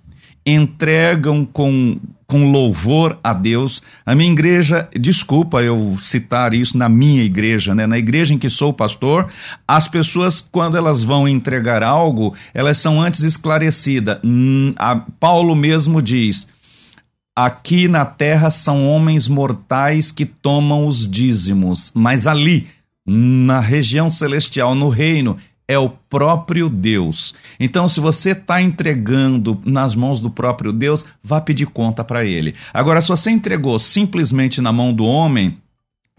[0.44, 3.82] entregam com, com louvor a Deus.
[4.04, 7.86] A minha igreja, desculpa eu citar isso na minha igreja, né?
[7.86, 9.28] Na igreja em que sou pastor,
[9.66, 14.18] as pessoas, quando elas vão entregar algo, elas são antes esclarecidas.
[14.24, 14.74] Hum,
[15.20, 16.48] Paulo mesmo diz.
[17.34, 22.66] Aqui na terra são homens mortais que tomam os dízimos, mas ali,
[23.06, 25.36] na região celestial, no reino,
[25.68, 27.34] é o próprio Deus.
[27.58, 32.54] Então, se você está entregando nas mãos do próprio Deus, vá pedir conta para ele.
[32.72, 35.56] Agora, se você entregou simplesmente na mão do homem,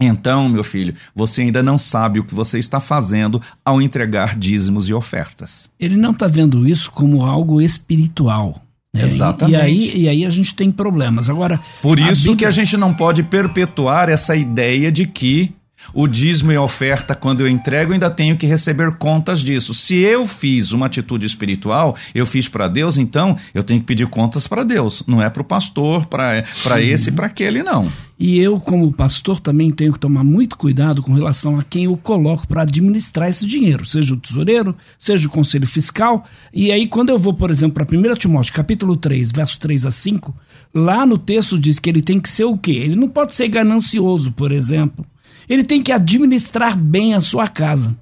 [0.00, 4.88] então, meu filho, você ainda não sabe o que você está fazendo ao entregar dízimos
[4.88, 5.70] e ofertas.
[5.80, 8.62] Ele não está vendo isso como algo espiritual.
[8.94, 9.02] né?
[9.02, 9.56] Exatamente.
[9.58, 11.28] E, aí, e aí a gente tem problemas.
[11.28, 15.52] Agora, Por isso que Bíblia- a gente não pode perpetuar essa ideia de que
[15.92, 19.74] o dízimo e a oferta, quando eu entrego, ainda tenho que receber contas disso.
[19.74, 24.06] Se eu fiz uma atitude espiritual, eu fiz para Deus, então eu tenho que pedir
[24.06, 25.04] contas para Deus.
[25.06, 26.44] Não é para o pastor, para
[26.80, 27.90] esse e para aquele, não.
[28.18, 31.96] E eu, como pastor, também tenho que tomar muito cuidado com relação a quem eu
[31.96, 36.24] coloco para administrar esse dinheiro, seja o tesoureiro, seja o conselho fiscal.
[36.52, 39.92] E aí, quando eu vou, por exemplo, para 1 Timóteo, capítulo 3, verso 3 a
[39.92, 40.34] 5,
[40.74, 42.72] lá no texto diz que ele tem que ser o quê?
[42.72, 45.06] Ele não pode ser ganancioso, por exemplo.
[45.48, 47.96] Ele tem que administrar bem a sua casa.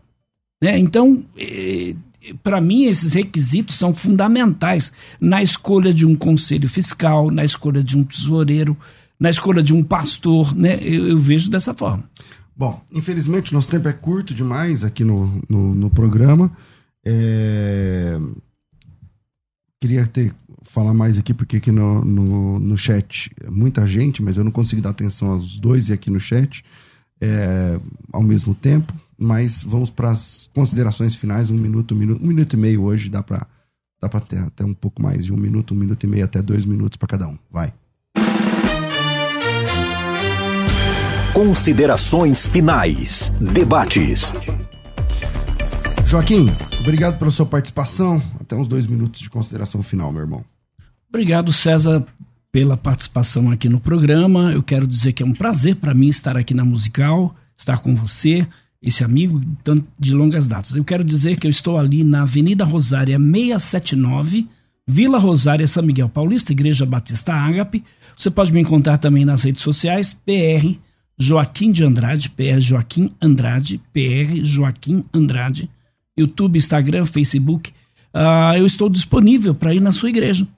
[0.61, 0.79] né?
[0.79, 1.25] Então,
[2.43, 7.97] para mim, esses requisitos são fundamentais na escolha de um conselho fiscal, na escolha de
[7.97, 8.77] um tesoureiro,
[9.19, 10.79] na escolha de um pastor, né?
[10.83, 12.05] Eu, eu vejo dessa forma.
[12.55, 16.51] Bom, infelizmente nosso tempo é curto demais aqui no, no, no programa.
[17.05, 18.19] É,
[19.81, 20.35] Queria ter
[20.65, 24.51] falar mais aqui, porque aqui no, no, no chat é muita gente, mas eu não
[24.51, 26.65] consigo dar atenção aos dois e aqui no chat
[27.21, 27.79] é,
[28.13, 28.93] ao mesmo tempo.
[29.19, 33.09] Mas vamos para as considerações finais, um minuto, um minuto, um minuto e meio hoje,
[33.09, 33.47] dá para
[34.01, 36.43] dá pra ter até um pouco mais de um minuto, um minuto e meio, até
[36.43, 37.39] dois minutos para cada um.
[37.51, 37.73] Vai.
[41.33, 43.33] Considerações finais.
[43.41, 44.33] Debates.
[46.07, 46.51] Joaquim,
[46.81, 48.23] obrigado pela sua participação.
[48.41, 50.45] Até uns dois minutos de consideração final, meu irmão.
[51.09, 52.07] Obrigado, César,
[52.57, 54.51] pela participação aqui no programa.
[54.51, 57.95] Eu quero dizer que é um prazer para mim estar aqui na Musical, estar com
[57.95, 58.47] você,
[58.81, 59.43] esse amigo
[59.99, 60.75] de longas datas.
[60.75, 64.49] Eu quero dizer que eu estou ali na Avenida Rosária 679,
[64.87, 67.85] Vila Rosária, São Miguel Paulista, Igreja Batista Ágape.
[68.17, 70.79] Você pode me encontrar também nas redes sociais, PR
[71.19, 75.69] Joaquim de Andrade, PR Joaquim Andrade, PR Joaquim Andrade,
[76.19, 77.71] YouTube, Instagram, Facebook.
[78.15, 80.49] uh, eu estou disponível para ir na sua igreja.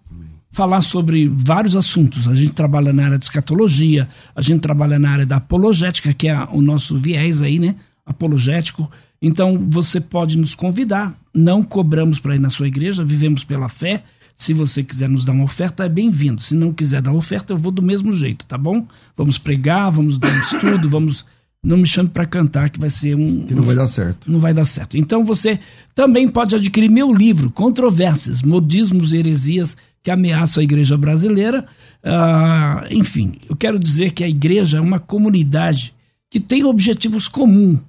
[0.50, 2.26] Falar sobre vários assuntos.
[2.26, 6.28] A gente trabalha na área de escatologia, a gente trabalha na área da apologética, que
[6.28, 7.76] é o nosso viés aí, né?
[8.04, 8.90] Apologético.
[9.20, 11.14] Então você pode nos convidar.
[11.34, 14.02] Não cobramos para ir na sua igreja, vivemos pela fé.
[14.34, 16.40] Se você quiser nos dar uma oferta, é bem-vindo.
[16.40, 18.86] Se não quiser dar oferta, eu vou do mesmo jeito, tá bom?
[19.16, 21.26] Vamos pregar, vamos dar um estudo, vamos
[21.62, 23.40] não me chame para cantar, que vai ser um.
[23.40, 24.30] Que não vai dar certo.
[24.30, 24.96] Não vai dar certo.
[24.96, 25.58] Então você
[25.94, 31.66] também pode adquirir meu livro, Controvérsias, Modismos e Heresias que Ameaçam a Igreja Brasileira.
[32.02, 35.94] Ah, enfim, eu quero dizer que a igreja é uma comunidade
[36.30, 37.80] que tem objetivos comuns.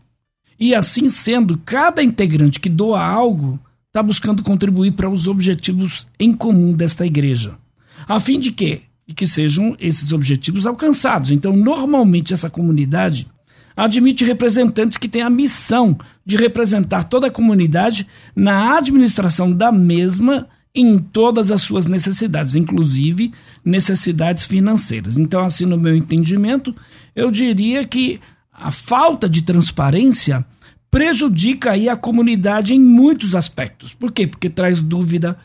[0.59, 6.33] E assim sendo, cada integrante que doa algo está buscando contribuir para os objetivos em
[6.33, 7.55] comum desta igreja.
[8.07, 8.81] A fim de que,
[9.15, 11.31] que sejam esses objetivos alcançados.
[11.31, 13.27] Então, normalmente, essa comunidade
[13.75, 18.05] admite representantes que têm a missão de representar toda a comunidade
[18.35, 20.47] na administração da mesma
[20.79, 25.17] em todas as suas necessidades, inclusive necessidades financeiras.
[25.17, 26.73] Então, assim, no meu entendimento,
[27.15, 28.19] eu diria que
[28.51, 30.45] a falta de transparência
[30.89, 33.93] prejudica aí a comunidade em muitos aspectos.
[33.93, 34.25] Por quê?
[34.25, 35.37] Porque traz dúvida,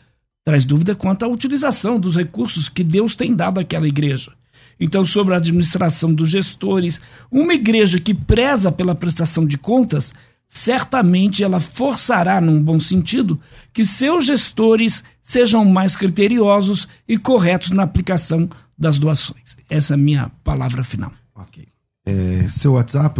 [0.43, 4.31] traz dúvida quanto à utilização dos recursos que Deus tem dado àquela igreja.
[4.79, 6.99] Então, sobre a administração dos gestores,
[7.31, 10.13] uma igreja que preza pela prestação de contas,
[10.47, 13.39] certamente ela forçará, num bom sentido,
[13.73, 19.57] que seus gestores sejam mais criteriosos e corretos na aplicação das doações.
[19.69, 21.11] Essa é a minha palavra final.
[21.35, 21.67] Ok.
[22.05, 23.19] É, seu WhatsApp,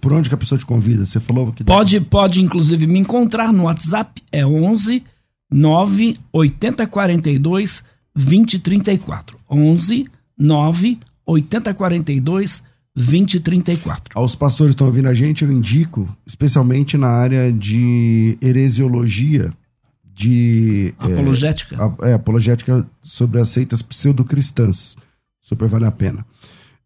[0.00, 1.06] por onde que a pessoa te convida?
[1.06, 5.02] Você falou que pode, pode inclusive me encontrar no WhatsApp, é 11
[5.50, 7.82] 9 8042
[8.14, 9.38] 2034.
[9.48, 10.06] 11
[10.38, 12.75] 9 8042 2034.
[14.14, 19.52] Aos pastores que estão ouvindo a gente, eu indico, especialmente na área de heresiologia,
[20.14, 20.94] de.
[20.98, 21.76] Apologética.
[22.02, 24.96] É, é apologética sobre as seitas pseudo-cristãs.
[25.42, 26.24] Super vale a pena.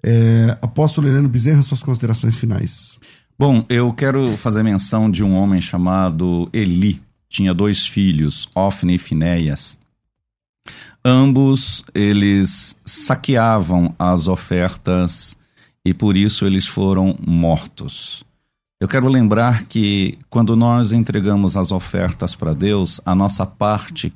[0.02, 2.98] É, apóstolo Heleno Bezerra, suas considerações finais.
[3.38, 7.00] Bom, eu quero fazer menção de um homem chamado Eli.
[7.28, 9.78] Tinha dois filhos, Ofne e Finéias.
[11.04, 15.36] Ambos eles saqueavam as ofertas
[15.84, 18.24] e por isso eles foram mortos.
[18.80, 24.12] Eu quero lembrar que quando nós entregamos as ofertas para Deus, a nossa parte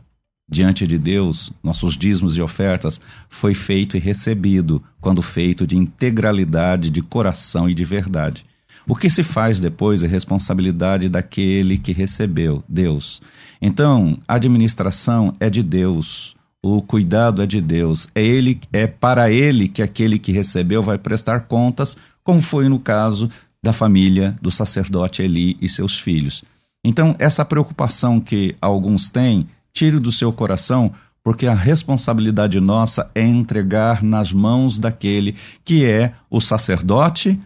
[0.48, 6.90] diante de Deus, nossos dízimos e ofertas, foi feito e recebido, quando feito de integralidade,
[6.90, 8.44] de coração e de verdade.
[8.86, 13.22] O que se faz depois é responsabilidade daquele que recebeu, Deus.
[13.60, 16.33] Então, a administração é de Deus,
[16.64, 18.08] o cuidado é de Deus.
[18.14, 22.78] É ele, é para ele que aquele que recebeu vai prestar contas, como foi no
[22.78, 23.28] caso
[23.62, 26.42] da família do sacerdote Eli e seus filhos.
[26.82, 30.90] Então, essa preocupação que alguns têm tire do seu coração,
[31.22, 35.36] porque a responsabilidade nossa é entregar nas mãos daquele
[35.66, 37.38] que é o sacerdote,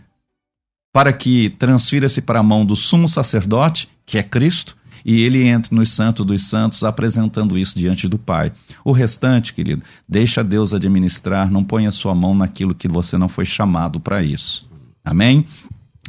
[0.92, 5.74] para que transfira-se para a mão do sumo sacerdote, que é Cristo, e ele entre
[5.74, 8.53] nos santos dos santos apresentando isso diante do Pai.
[8.84, 13.44] O restante, querido, deixa Deus administrar, não ponha sua mão naquilo que você não foi
[13.44, 14.68] chamado para isso.
[15.05, 15.44] Amém?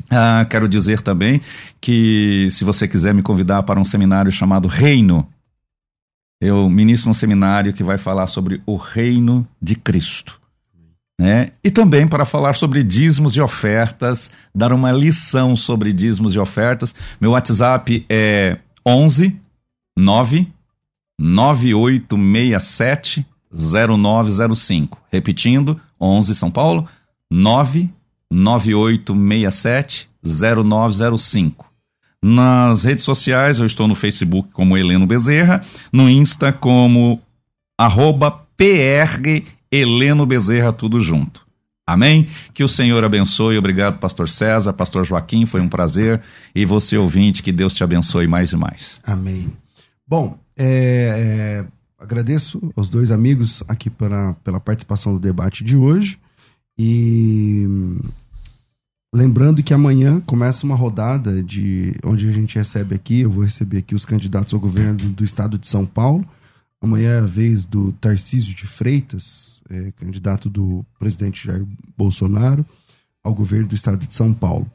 [0.10, 1.42] Ah, quero dizer também
[1.80, 5.28] que se você quiser me convidar para um seminário chamado Reino,
[6.42, 10.40] eu ministro um seminário que vai falar sobre o reino de Cristo.
[11.20, 11.50] Né?
[11.62, 16.96] E também para falar sobre dízimos e ofertas, dar uma lição sobre dízimos e ofertas.
[17.20, 19.36] Meu WhatsApp é 11
[19.98, 20.48] 9
[21.20, 25.02] 9867 0905.
[25.12, 26.88] Repetindo, 11 São Paulo,
[27.30, 27.90] 9
[28.32, 31.70] 9867 0905.
[32.22, 35.62] Nas redes sociais, eu estou no Facebook como Heleno Bezerra,
[35.92, 37.22] no Insta como
[37.78, 41.48] arroba PR Heleno Bezerra, tudo junto.
[41.94, 42.28] Amém?
[42.54, 43.58] Que o Senhor abençoe.
[43.58, 46.22] Obrigado, Pastor César, Pastor Joaquim, foi um prazer.
[46.54, 49.00] E você, ouvinte, que Deus te abençoe mais e mais.
[49.04, 49.52] Amém.
[50.08, 51.66] Bom, é, é,
[51.98, 56.18] agradeço aos dois amigos aqui pela, pela participação do debate de hoje.
[56.78, 57.68] E
[59.14, 63.80] Lembrando que amanhã começa uma rodada de onde a gente recebe aqui, eu vou receber
[63.80, 66.24] aqui os candidatos ao governo do estado de São Paulo.
[66.80, 71.66] Amanhã é a vez do Tarcísio de Freitas, é, candidato do presidente Jair
[71.98, 72.66] Bolsonaro
[73.24, 74.70] ao governo do estado de São Paulo.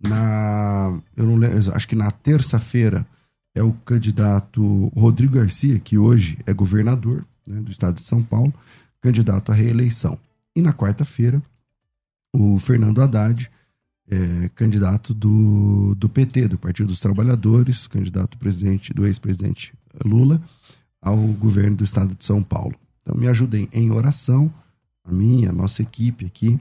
[0.00, 3.06] Na, eu não lembro, acho que na terça-feira
[3.54, 8.52] é o candidato Rodrigo Garcia, que hoje é governador né, do estado de São Paulo,
[9.00, 10.18] candidato à reeleição.
[10.56, 11.42] E na quarta-feira,
[12.32, 13.50] o Fernando Haddad,
[14.08, 19.72] é, candidato do, do PT, do Partido dos Trabalhadores, candidato presidente do ex-presidente
[20.04, 20.42] Lula,
[21.00, 22.74] ao governo do estado de São Paulo.
[23.02, 24.52] Então me ajudem em oração,
[25.04, 26.58] a minha, a nossa equipe aqui,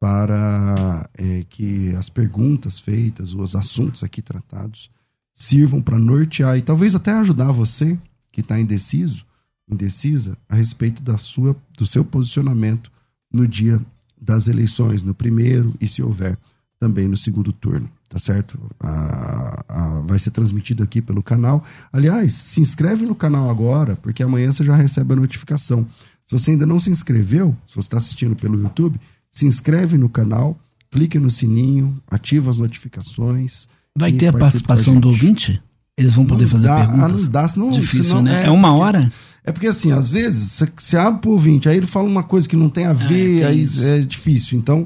[0.00, 4.90] para é, que as perguntas feitas, os assuntos aqui tratados,
[5.32, 7.98] sirvam para nortear e talvez até ajudar você
[8.30, 9.24] que está indeciso,
[9.70, 12.90] indecisa, a respeito da sua, do seu posicionamento
[13.32, 13.80] no dia
[14.20, 16.38] das eleições, no primeiro e se houver
[16.78, 18.58] também no segundo turno, tá certo?
[18.78, 21.64] A, a, vai ser transmitido aqui pelo canal.
[21.90, 25.86] Aliás, se inscreve no canal agora, porque amanhã você já recebe a notificação.
[26.26, 29.00] Se você ainda não se inscreveu, se você está assistindo pelo YouTube,
[29.30, 30.58] se inscreve no canal,
[30.90, 33.66] clique no sininho, ativa as notificações.
[33.96, 35.62] Vai ter a participação do ouvinte?
[35.96, 37.02] Eles vão poder não fazer dá, perguntas?
[37.02, 38.42] Ah, não dá, senão, Difícil, senão né?
[38.42, 39.12] É, É, uma porque- hora?
[39.44, 42.54] É porque assim, às vezes, você- abre pro ouvinte, aí ele fala uma coisa que
[42.54, 43.84] não tem a ver, tem aí isso.
[43.84, 44.56] é difícil.
[44.56, 44.84] Então,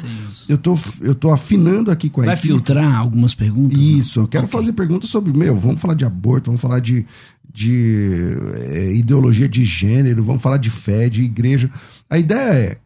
[0.48, 2.48] eu tô, eu tô afinando aqui com a Vai equipe.
[2.48, 3.78] filtrar algumas perguntas?
[3.78, 4.58] Isso, eu quero Ok.
[4.58, 7.04] fazer perguntas sobre, meu, vamos falar de aborto, vamos falar de,
[7.52, 8.34] de
[8.64, 11.70] eh, ideologia de gênero, vamos falar de fé, de igreja.
[12.08, 12.78] A ideia é,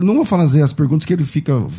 [0.00, 1.70] eu não vou fazer as perguntas que ele fica, o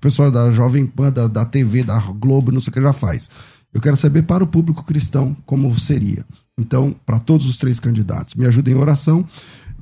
[0.00, 3.30] pessoal da Jovem Pan, da, da TV, da Globo, não sei o que já faz.
[3.72, 6.24] Eu quero saber para o público cristão como seria.
[6.58, 9.24] Então, para todos os três candidatos, me ajudem em oração.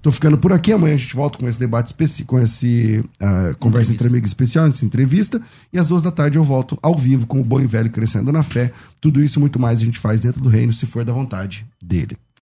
[0.03, 0.73] Tô ficando por aqui.
[0.73, 4.67] Amanhã a gente volta com esse debate específico, com esse ah, conversa entre amigos especial,
[4.67, 5.41] essa entrevista.
[5.73, 8.31] E às duas da tarde eu volto ao vivo com o Bom e Velho Crescendo
[8.31, 8.73] na Fé.
[9.01, 11.67] Tudo isso e muito mais a gente faz dentro do reino, se for da vontade
[11.83, 12.17] dele.